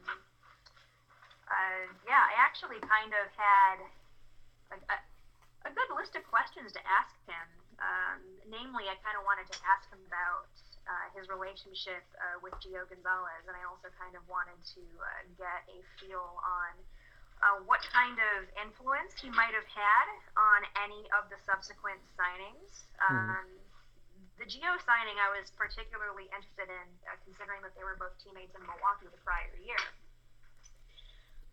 [1.47, 3.77] uh, yeah, I actually kind of had
[4.71, 4.97] a, a,
[5.67, 7.47] a, good list of questions to ask him.
[7.79, 8.19] Um,
[8.51, 10.51] namely, I kind of wanted to ask him about
[10.87, 15.23] uh, his relationship uh, with Gio Gonzalez, and I also kind of wanted to uh,
[15.39, 16.75] get a feel on
[17.43, 22.85] uh, what kind of influence he might have had on any of the subsequent signings.
[23.01, 23.45] Um,
[24.37, 28.53] the Gio signing I was particularly interested in, uh, considering that they were both teammates
[28.53, 29.81] in Milwaukee the prior year.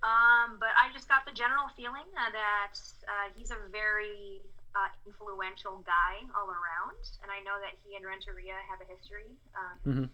[0.04, 2.76] Um, but I just got the general feeling uh, that
[3.08, 4.44] uh, he's a very
[4.76, 9.32] uh, influential guy all around, and I know that he and Renteria have a history.
[9.56, 10.06] Um, Mhm.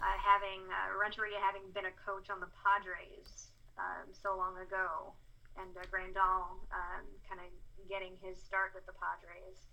[0.00, 5.14] uh, having uh, Renteria having been a coach on the Padres um, so long ago,
[5.56, 7.50] and uh, Grandal um, kind of
[7.88, 9.64] getting his start with the Padres.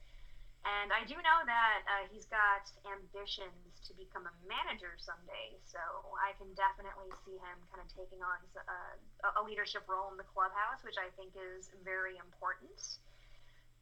[0.65, 5.77] And I do know that uh, he's got ambitions to become a manager someday, so
[6.17, 10.25] I can definitely see him kind of taking on uh, a leadership role in the
[10.25, 12.81] clubhouse, which I think is very important.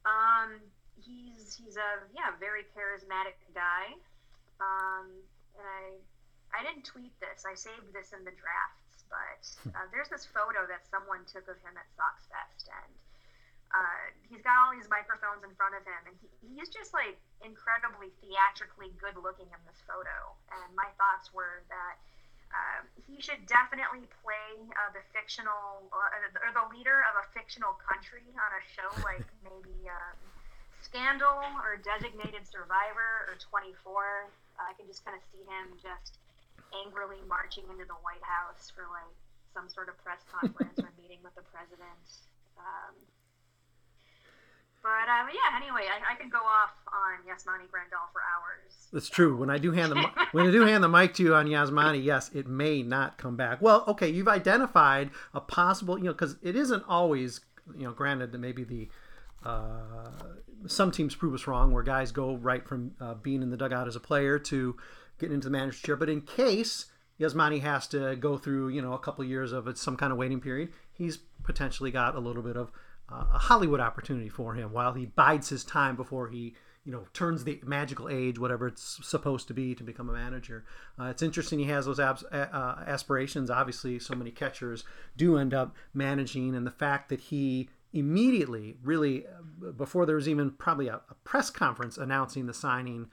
[0.04, 0.60] Um,
[1.00, 3.96] he's he's a yeah very charismatic guy,
[4.60, 5.08] um,
[5.56, 5.96] and I
[6.52, 7.48] I didn't tweet this.
[7.48, 8.83] I saved this in the drafts,
[9.14, 12.92] but uh, there's this photo that someone took of him at Sox Fest, and
[13.70, 17.14] uh, he's got all these microphones in front of him, and he, he's just like
[17.46, 20.34] incredibly theatrically good looking in this photo.
[20.50, 21.96] And my thoughts were that
[22.54, 27.74] uh, he should definitely play uh, the fictional uh, or the leader of a fictional
[27.82, 30.18] country on a show like maybe um,
[30.82, 34.30] Scandal or Designated Survivor or 24.
[34.54, 36.22] I can just kind of see him just
[36.84, 39.14] angrily marching into the White House for like
[39.54, 42.06] some sort of press conference or meeting with the president.
[42.58, 42.94] Um,
[44.82, 48.88] but um, yeah, anyway, I, I could go off on Yasmani Grandal for hours.
[48.92, 49.34] That's true.
[49.36, 52.04] When I do hand the when I do hand the mic to you on Yasmani,
[52.04, 53.62] yes, it may not come back.
[53.62, 57.40] Well, okay, you've identified a possible, you know, because it isn't always,
[57.74, 58.88] you know, granted that maybe the
[59.42, 60.10] uh,
[60.66, 63.88] some teams prove us wrong, where guys go right from uh, being in the dugout
[63.88, 64.76] as a player to
[65.18, 65.96] getting into the manager chair.
[65.96, 66.86] But in case
[67.20, 70.40] Yasmani has to go through, you know, a couple years of some kind of waiting
[70.40, 72.70] period, he's potentially got a little bit of
[73.12, 77.04] uh, a Hollywood opportunity for him while he bides his time before he, you know,
[77.12, 80.64] turns the magical age, whatever it's supposed to be, to become a manager.
[80.98, 83.50] Uh, it's interesting he has those abs- uh, aspirations.
[83.50, 84.84] Obviously, so many catchers
[85.16, 90.28] do end up managing, and the fact that he immediately, really, uh, before there was
[90.28, 93.08] even probably a, a press conference announcing the signing,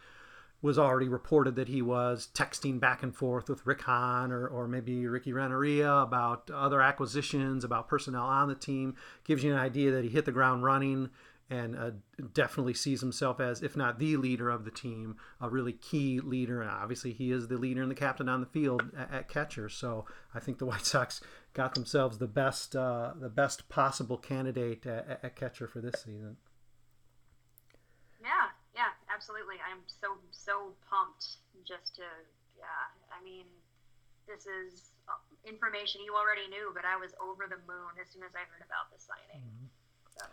[0.61, 4.67] was already reported that he was texting back and forth with Rick Hahn or, or
[4.67, 8.95] maybe Ricky Renteria about other acquisitions, about personnel on the team.
[9.23, 11.09] Gives you an idea that he hit the ground running
[11.51, 11.91] and uh,
[12.33, 16.61] definitely sees himself as, if not the leader of the team, a really key leader.
[16.61, 19.67] And obviously, he is the leader and the captain on the field at, at catcher.
[19.67, 21.19] So I think the White Sox
[21.53, 26.37] got themselves the best, uh, the best possible candidate at, at catcher for this season.
[29.21, 29.61] Absolutely.
[29.61, 32.01] I'm so so pumped just to
[32.57, 32.89] yeah.
[33.13, 33.45] I mean,
[34.25, 35.13] this is uh,
[35.45, 38.65] information you already knew, but I was over the moon as soon as I heard
[38.65, 39.45] about the signing.
[40.17, 40.25] So.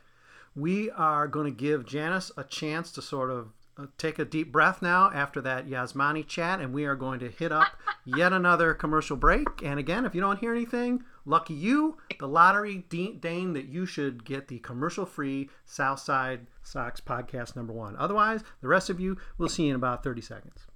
[0.56, 3.52] We are going to give Janice a chance to sort of
[3.96, 7.52] take a deep breath now after that Yasmani chat, and we are going to hit
[7.52, 7.68] up
[8.04, 9.46] yet another commercial break.
[9.62, 14.24] And again, if you don't hear anything, lucky you, the lottery Dane that you should
[14.24, 17.96] get the commercial free Southside Sox podcast number one.
[17.96, 20.66] Otherwise, the rest of you, we'll see you in about 30 seconds.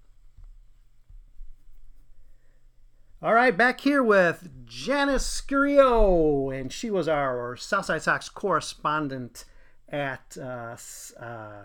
[3.22, 9.44] All right, back here with Janice Scurio, and she was our Southside Sox correspondent
[9.88, 10.76] at uh,
[11.20, 11.62] uh,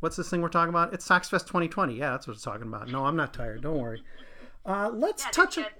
[0.00, 0.92] what's this thing we're talking about?
[0.94, 1.94] It's Sox Fest 2020.
[1.94, 2.88] Yeah, that's what it's talking about.
[2.88, 3.62] No, I'm not tired.
[3.62, 4.02] Don't worry.
[4.64, 5.56] Uh, let's Yeah, touch.
[5.56, 5.70] that's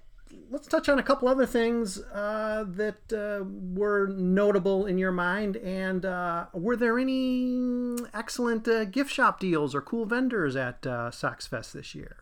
[0.50, 5.56] let's touch on a couple other things uh, that uh, were notable in your mind.
[5.56, 11.10] And uh, were there any excellent uh, gift shop deals or cool vendors at uh,
[11.10, 12.16] Sox Fest this year?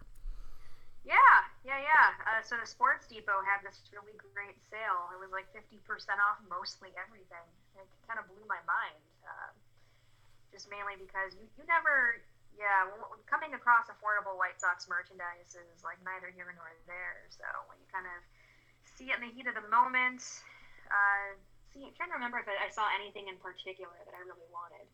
[1.04, 1.14] Yeah,
[1.64, 2.06] yeah, yeah.
[2.24, 5.08] Uh, so the Sports Depot had this really great sale.
[5.12, 5.80] It was like 50%
[6.20, 7.44] off mostly everything.
[7.76, 9.00] It kind of blew my mind.
[9.24, 9.48] Uh,
[10.64, 12.24] just mainly because you, you never,
[12.56, 12.88] yeah,
[13.28, 17.28] coming across affordable White Sox merchandise is like neither here nor there.
[17.28, 18.24] So when you kind of
[18.96, 20.24] see it in the heat of the moment,
[20.88, 21.36] uh,
[21.68, 24.88] see, I'm trying to remember if I saw anything in particular that I really wanted.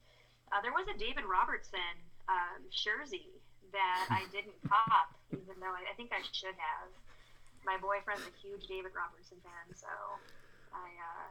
[0.50, 1.94] Uh, there was a David Robertson
[2.26, 3.30] um, jersey
[3.70, 6.90] that I didn't cop, even though I, I think I should have.
[7.62, 9.86] My boyfriend's a huge David Robertson fan, so
[10.74, 11.30] I uh,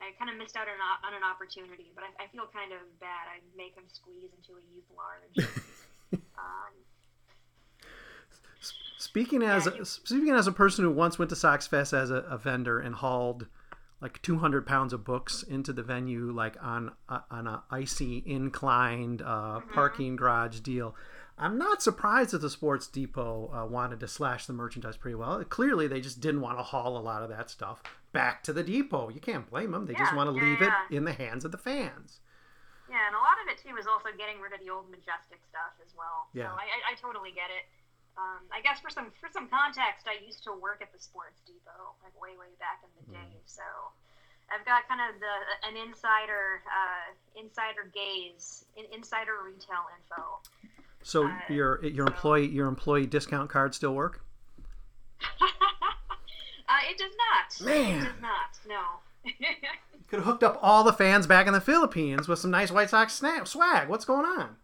[0.00, 0.76] I kind of missed out on,
[1.06, 1.92] on an opportunity.
[1.94, 3.26] But I, I feel kind of bad.
[3.32, 5.48] I make him squeeze into a youth large.
[6.38, 6.72] um,
[8.98, 12.10] Speaking as Yeah, you- speaking as a person who once went to Sox Fest as
[12.10, 13.46] a, a vendor and hauled
[14.00, 19.22] like 200 pounds of books into the venue, like on a, on a icy inclined
[19.22, 19.26] uh,
[19.60, 19.72] Mm-hmm.
[19.72, 20.94] parking garage deal.
[21.38, 25.42] I'm not surprised that the Sports Depot uh, wanted to slash the merchandise pretty well.
[25.44, 27.82] Clearly, they just didn't want to haul a lot of that stuff
[28.16, 29.08] back to the depot.
[29.10, 29.86] You can't blame them.
[29.86, 30.72] They just want to yeah, leave yeah.
[30.90, 32.20] it in the hands of the fans.
[32.88, 35.42] Yeah, and a lot of it too is also getting rid of the old majestic
[35.50, 36.30] stuff as well.
[36.32, 36.48] Yeah.
[36.48, 37.66] So I, I, I totally get it.
[38.16, 41.42] Um, I guess for some for some context, I used to work at the Sports
[41.44, 43.36] Depot like way way back in the day.
[43.44, 43.62] So
[44.48, 45.34] I've got kind of the
[45.68, 50.40] an insider uh, insider gaze, in, insider retail info.
[51.02, 54.24] So Uh, your your so- employee your employee discount card still work?
[56.68, 57.66] Uh, it does not.
[57.66, 58.02] Man.
[58.02, 58.58] It does not.
[58.68, 58.82] No.
[60.06, 62.70] You could have hooked up all the fans back in the Philippines with some nice
[62.70, 63.88] White Sox snap swag.
[63.88, 64.54] What's going on?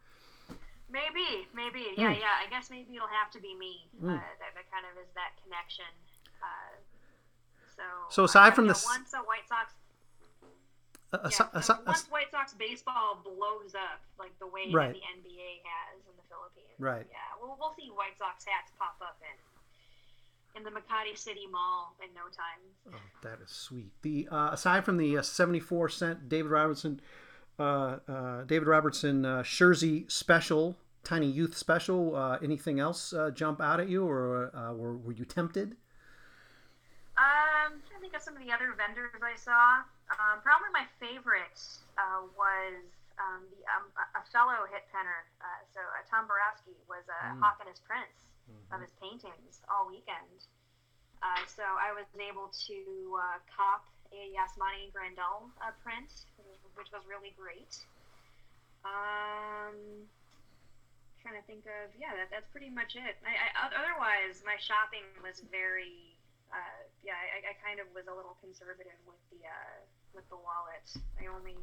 [0.87, 1.83] maybe, maybe.
[1.99, 2.21] Yeah, Mm.
[2.21, 2.39] yeah.
[2.39, 3.89] I guess maybe it'll have to be me.
[3.99, 4.15] Mm.
[4.15, 5.89] Uh, that, that kind of is that connection.
[6.39, 6.79] Uh,
[7.75, 7.83] so.
[8.11, 9.75] So aside from the once a White Sox
[11.13, 14.95] Uh, Yeah, asi- so asi- once White Sox baseball blows up, like the way Right.
[14.95, 17.07] that the NBA has in the Philippines, Right.
[17.11, 19.35] Yeah, we'll, we'll see White Sox hats pop up in
[20.57, 22.61] in the Makati City Mall in no time.
[22.93, 23.93] Oh, that is sweet.
[24.03, 27.01] The uh, aside from the uh, seventy-four cent David Robertson,
[27.59, 32.17] uh, uh, David Robertson uh, Jersey special, tiny youth special.
[32.17, 35.77] Uh, anything else uh, jump out at you, or uh, were, were you tempted?
[37.17, 39.85] Um, I think of some of the other vendors I saw.
[40.13, 41.61] Um, probably my favorite
[41.97, 42.85] uh, was
[43.21, 45.25] um, the um, a a fellow hit penner.
[45.41, 47.81] Uh, so uh, Tom Borowski was uh, and his
[48.53, 50.49] prints of his paintings all weekend.
[51.23, 52.79] Uh, so I was able to
[53.15, 56.11] uh, cop a Yasmani Grandal uh, print,
[56.77, 57.79] which was, really great.
[58.83, 60.05] Um,
[61.23, 63.15] trying to think of yeah, that, that's pretty much it.
[63.23, 66.19] I, I, otherwise, my shopping was very
[66.51, 67.17] uh, yeah.
[67.17, 69.79] I, I kind of was a little conservative with the uh,
[70.13, 70.85] with the wallet.
[71.17, 71.55] I only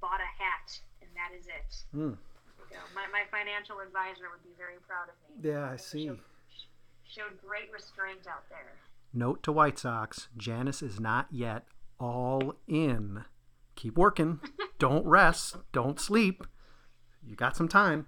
[0.00, 0.72] bought a hat,
[1.04, 1.70] and that is it.
[2.94, 5.50] My, my financial advisor would be very proud of me.
[5.50, 6.06] Yeah, I see.
[6.06, 6.20] Showed,
[7.04, 8.72] showed great restraint out there.
[9.12, 11.66] Note to White Sox: Janice is not yet
[11.98, 13.24] all in.
[13.74, 14.40] Keep working.
[14.78, 15.56] Don't rest.
[15.72, 16.44] Don't sleep.
[17.26, 18.06] You got some time.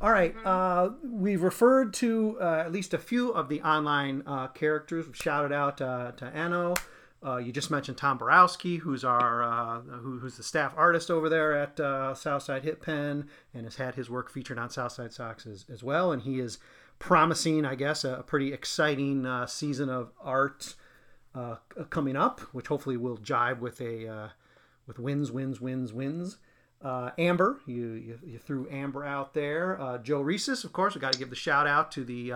[0.00, 0.34] All right.
[0.44, 5.06] Uh, we've referred to uh, at least a few of the online uh, characters.
[5.06, 6.74] We've shouted out uh, to Anno.
[7.24, 11.28] Uh, you just mentioned Tom Borowski, who's our uh, who, who's the staff artist over
[11.28, 15.46] there at uh, Southside Hit Pen, and has had his work featured on Southside Sox
[15.46, 16.12] as, as well.
[16.12, 16.58] And he is
[16.98, 20.74] promising, I guess, a, a pretty exciting uh, season of art
[21.34, 21.56] uh,
[21.90, 24.28] coming up, which hopefully will jive with a uh,
[24.86, 26.38] with wins, wins, wins, wins.
[26.82, 29.78] Uh, Amber, you, you you threw Amber out there.
[29.78, 32.32] Uh, Joe Reeses, of course, we got to give the shout out to the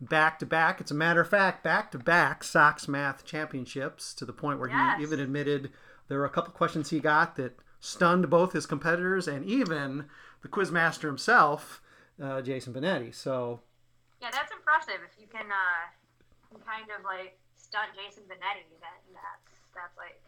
[0.00, 0.80] back to back.
[0.80, 4.70] It's a matter of fact, back to back Sox Math Championships to the point where
[4.70, 4.96] Yes.
[4.96, 5.70] he even admitted
[6.08, 10.06] there were a couple questions he got that stunned both his competitors and even
[10.40, 11.82] the quizmaster himself,
[12.22, 13.14] uh, Jason Benetti.
[13.14, 13.60] So
[14.22, 15.00] Yeah, that's impressive.
[15.04, 20.20] If you can, uh, kind of like stunt Jason Benetti, then that's that's like,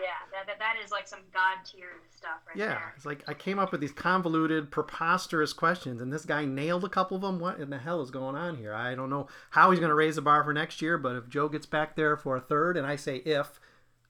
[0.00, 2.66] yeah, that, that, that is like some god tier stuff right there.
[2.68, 2.92] Yeah, there.
[2.96, 6.88] it's like I came up with these convoluted, preposterous questions, and this guy nailed a
[6.88, 7.38] couple of them.
[7.38, 8.74] What in the hell is going on here?
[8.74, 11.28] I don't know how he's going to raise the bar for next year, but if
[11.28, 13.60] Joe gets back there for a third, and I say if,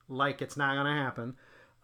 [0.09, 1.35] like it's not going to happen,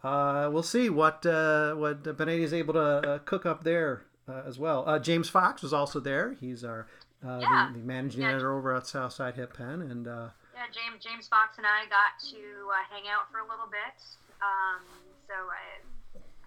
[0.02, 4.42] uh, we'll see what uh, what Benetti is able to uh, cook up there uh,
[4.46, 4.84] as well.
[4.86, 6.34] Uh, James Fox was also there.
[6.40, 6.86] He's our
[7.26, 7.70] uh, Yeah.
[7.72, 8.30] the, the managing Yeah.
[8.30, 10.28] editor over at Southside Hit Pen, and uh,
[10.58, 13.94] Yeah, James James Fox and I got to uh, hang out for a little bit.
[14.42, 14.82] Um,
[15.30, 15.78] so I,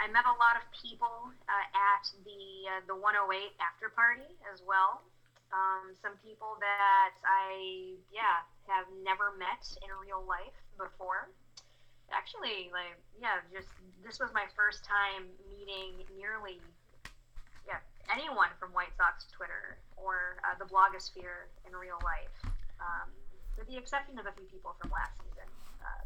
[0.03, 2.43] I met a lot of people uh, at the
[2.75, 4.99] uh, the 108 after party as well.
[5.55, 11.31] Um, some people that I yeah have never met in real life before.
[12.11, 13.71] Actually, like yeah, just
[14.03, 16.59] this was my first time meeting nearly
[17.63, 17.79] yeah
[18.11, 22.35] anyone from White Sox Twitter or uh, the blogosphere in real life.
[22.83, 23.07] Um,
[23.61, 25.45] with the exception of a few people from last season.
[25.85, 26.01] Uh,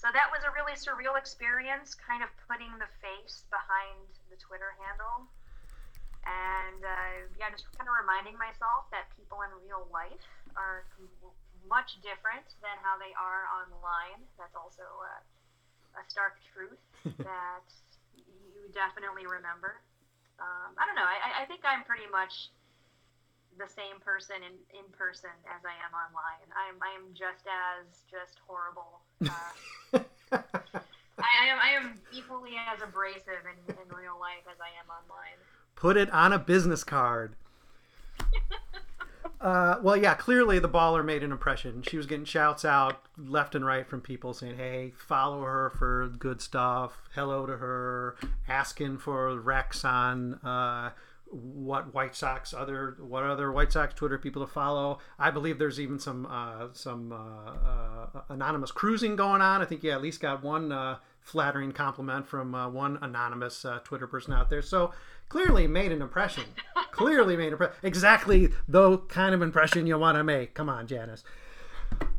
[0.00, 4.72] so that was a really surreal experience, kind of putting the face behind the Twitter
[4.80, 5.28] handle.
[6.24, 10.24] And uh, yeah, just kind of reminding myself that people in real life
[10.56, 10.88] are
[11.68, 14.24] much different than how they are online.
[14.40, 16.80] That's also uh, a stark truth
[17.20, 17.68] that
[18.16, 19.84] you definitely remember.
[20.40, 21.04] Um, I don't know.
[21.04, 22.48] I, I think I'm pretty much
[23.58, 26.48] the same person in, in person as I am online.
[26.54, 29.00] I'm I am just as just horrible.
[29.24, 30.00] Uh,
[31.18, 34.88] I, I am I am equally as abrasive in, in real life as I am
[34.88, 35.38] online.
[35.74, 37.34] Put it on a business card.
[39.40, 41.82] uh, well, yeah, clearly the baller made an impression.
[41.82, 46.08] She was getting shouts out left and right from people saying, hey, follow her for
[46.18, 48.16] good stuff, hello to her,
[48.48, 50.90] asking for Rex on uh,
[51.30, 54.98] what White Sox other what other White Sox Twitter people to follow.
[55.18, 59.62] I believe there's even some uh, some uh, uh, anonymous cruising going on.
[59.62, 63.78] I think you at least got one uh, flattering compliment from uh, one anonymous uh,
[63.84, 64.62] Twitter person out there.
[64.62, 64.92] So
[65.28, 66.44] clearly made an impression.
[66.90, 67.76] clearly made an impression.
[67.82, 70.54] Exactly the kind of impression you want to make.
[70.54, 71.22] Come on, Janice.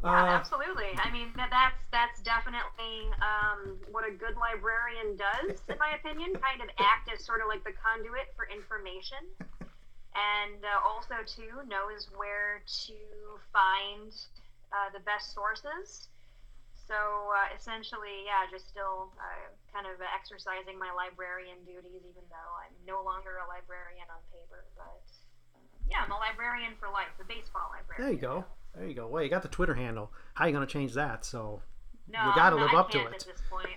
[0.03, 0.97] Yeah, absolutely.
[0.97, 6.33] I mean, that's that's definitely um, what a good librarian does, in my opinion.
[6.41, 9.21] Kind of act as sort of like the conduit for information,
[10.17, 12.97] and uh, also too knows where to
[13.53, 14.09] find
[14.73, 16.09] uh, the best sources.
[16.89, 16.97] So
[17.37, 22.73] uh, essentially, yeah, just still uh, kind of exercising my librarian duties, even though I'm
[22.89, 24.65] no longer a librarian on paper.
[24.73, 25.05] But
[25.53, 28.01] uh, yeah, I'm a librarian for life, a baseball librarian.
[28.01, 28.49] There you go.
[28.75, 29.07] There you go.
[29.07, 30.11] Well, you got the Twitter handle.
[30.33, 31.25] How are you going to change that?
[31.25, 31.61] So
[32.07, 33.13] No, you got to live I up to it.
[33.13, 33.67] At this point,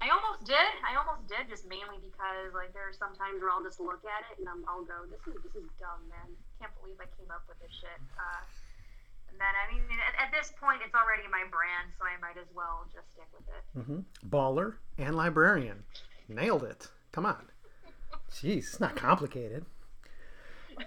[0.00, 0.68] I almost did.
[0.84, 4.04] I almost did, just mainly because like there are some times where I'll just look
[4.04, 6.28] at it and I'm, I'll go, "This is this is dumb, man.
[6.60, 8.42] Can't believe I came up with this shit." Uh,
[9.32, 12.40] and then I mean, at, at this point, it's already my brand, so I might
[12.40, 13.62] as well just stick with it.
[13.76, 15.84] hmm Baller and librarian.
[16.28, 16.88] Nailed it.
[17.12, 17.48] Come on.
[18.32, 19.64] Jeez, it's not complicated.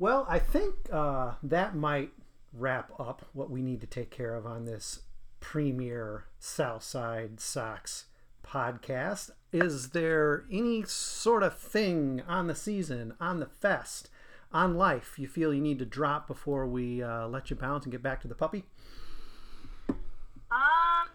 [0.00, 2.12] Well, I think uh, that might
[2.52, 5.00] wrap up what we need to take care of on this
[5.40, 8.04] premier Southside Sox
[8.46, 9.30] podcast.
[9.52, 14.08] Is there any sort of thing on the season, on the fest,
[14.52, 17.92] on life you feel you need to drop before we uh, let you bounce and
[17.92, 18.64] get back to the puppy?
[19.88, 21.08] Um,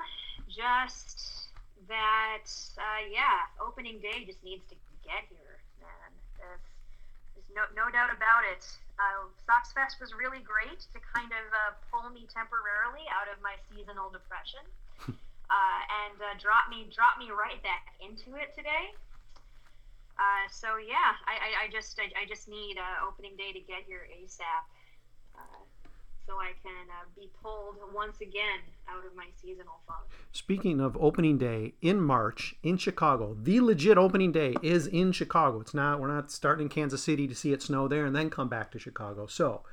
[0.50, 1.50] just
[1.88, 5.53] that, uh, yeah, opening day just needs to get here,
[7.56, 8.66] no, no doubt about it.
[8.98, 13.42] Uh, Sox Fest was really great to kind of uh, pull me temporarily out of
[13.42, 14.62] my seasonal depression,
[15.10, 18.94] uh, and uh, drop me drop me right back into it today.
[20.14, 23.62] Uh, so yeah, I, I, I just I, I just need uh, opening day to
[23.66, 24.64] get here ASAP.
[26.26, 30.06] So I can uh, be pulled once again out of my seasonal funk.
[30.32, 35.60] Speaking of opening day in March in Chicago, the legit opening day is in Chicago.
[35.60, 38.30] It's not we're not starting in Kansas City to see it snow there and then
[38.30, 39.28] come back to Chicago.
[39.28, 39.64] So,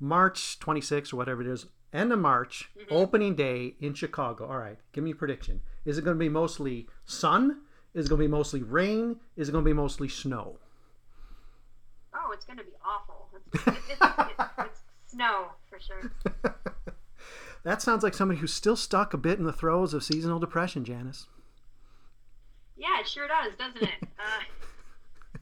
[0.00, 4.46] March 26th or whatever it is, end of March, opening day in Chicago.
[4.46, 5.60] All right, give me a prediction.
[5.84, 7.60] Is it going to be mostly sun?
[7.94, 9.16] Is it going to be mostly rain?
[9.36, 10.58] Is it going to be mostly snow?
[12.14, 13.28] Oh, it's going to be awful.
[13.52, 14.00] It's, it's,
[14.58, 14.79] it's,
[15.10, 16.12] snow for sure.
[17.62, 20.82] That sounds like somebody who's still stuck a bit in the throes of seasonal depression,
[20.82, 21.26] Janice.
[22.74, 24.08] Yeah, it sure does, doesn't it?
[24.18, 25.38] Uh,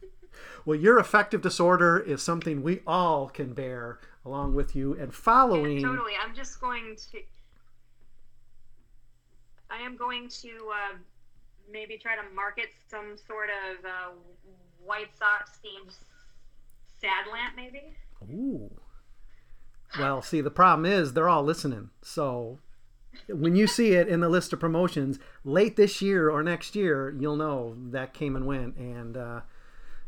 [0.65, 5.81] Well, your affective disorder is something we all can bear along with you and following.
[5.81, 6.13] totally.
[6.21, 7.21] I'm just going to.
[9.71, 10.97] I am going to uh,
[11.71, 14.11] maybe try to market some sort of uh,
[14.85, 15.95] White Sox themed
[17.01, 17.95] sad lamp, maybe.
[18.31, 18.71] Ooh.
[19.99, 21.91] Well, see, the problem is they're all listening.
[22.03, 22.59] So
[23.29, 27.15] when you see it in the list of promotions late this year or next year,
[27.19, 29.41] you'll know that came and went, and uh,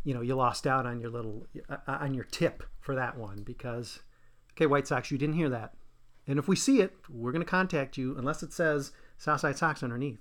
[0.04, 3.42] you know you lost out on your little uh, on your tip for that one
[3.42, 4.00] because
[4.52, 5.74] okay, White Sox, you didn't hear that,
[6.26, 9.82] and if we see it, we're going to contact you unless it says Southside Sox
[9.82, 10.20] underneath.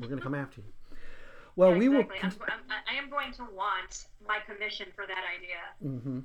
[0.00, 0.72] We're going to come after you.
[1.56, 2.04] Well, Yeah, we will.
[2.22, 2.32] I'm, I'm,
[2.70, 6.20] I am going to want my commission for that idea.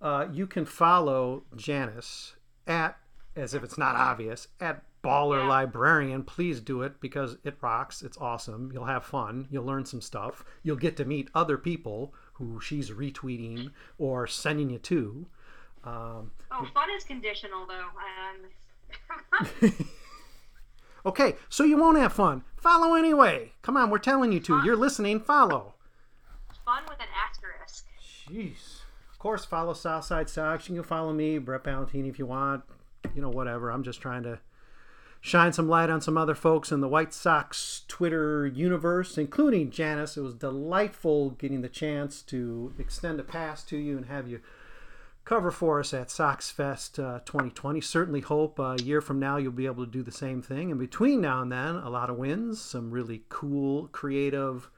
[0.00, 2.34] Uh, you can follow Janice
[2.66, 2.96] at,
[3.36, 5.48] as if it's not obvious, at Baller Yeah.
[5.48, 6.24] Librarian.
[6.24, 8.02] Please do it because it rocks.
[8.02, 8.70] It's awesome.
[8.72, 9.46] You'll have fun.
[9.50, 10.44] You'll learn some stuff.
[10.62, 15.26] You'll get to meet other people who she's retweeting or sending you to.
[15.84, 17.86] Um, Oh, fun is conditional, though.
[19.50, 19.70] Um,
[21.06, 22.42] okay, so you won't have fun.
[22.56, 23.52] Follow anyway.
[23.62, 24.62] Come on, we're telling you to.
[24.64, 25.20] You're listening.
[25.20, 25.74] Follow.
[26.64, 27.86] fun with an asterisk.
[28.28, 28.77] Jeez.
[29.18, 30.68] Of course, follow Southside Sox.
[30.68, 32.62] You can follow me, Brett Ballantini, if you want.
[33.16, 33.68] You know, whatever.
[33.68, 34.38] I'm just trying to
[35.20, 40.16] shine some light on some other folks in the White Sox Twitter universe, including Janice.
[40.16, 44.38] It was delightful getting the chance to extend a pass to you and have you
[45.24, 47.80] cover for us at Sox Fest uh, 2020.
[47.80, 50.70] Certainly hope uh, a year from now you'll be able to do the same thing.
[50.70, 54.70] And between now and then, a lot of wins, some really cool, creative,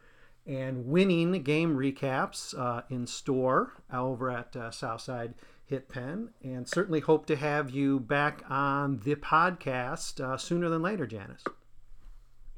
[0.51, 5.34] and winning game recaps uh, in store over at uh, Southside
[5.64, 6.30] Hit Pen.
[6.42, 11.44] And certainly hope to have you back on the podcast uh, sooner than later, Janice.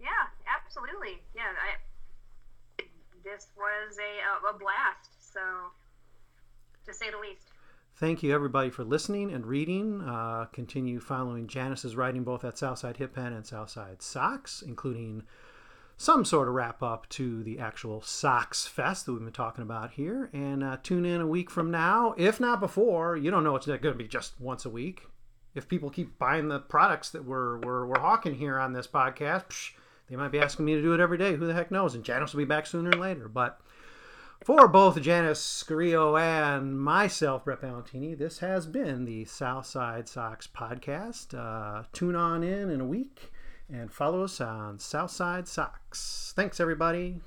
[0.01, 0.09] Yeah,
[0.49, 1.21] absolutely.
[1.37, 2.85] Yeah, I,
[3.23, 5.33] this was a, a blast.
[5.33, 5.41] So,
[6.87, 7.49] to say the least.
[7.97, 10.01] Thank you, everybody, for listening and reading.
[10.01, 15.25] Uh, continue following Janice's writing both at Southside Hit Pen and Southside Sox, including
[15.97, 19.93] some sort of wrap up to the actual Sox Fest that we've been talking about
[19.93, 20.31] here.
[20.33, 23.17] And uh, tune in a week from now, if not before.
[23.17, 25.03] You don't know it's going to be just once a week.
[25.55, 29.49] If people keep buying the products that we're, we're, we're hawking here on this podcast,
[29.49, 29.73] psh,
[30.09, 31.37] they might be asking me to do it every day.
[31.37, 31.95] Who the heck knows?
[31.95, 33.29] And Janice will be back sooner or later.
[33.29, 33.61] But
[34.45, 41.33] for both Janice Scurio and myself, Brett Ballantini, this has been the Southside Sox podcast.
[41.33, 43.32] Uh, tune on in in a week
[43.73, 46.33] and follow us on Southside Sox.
[46.37, 47.21] Thanks, everybody.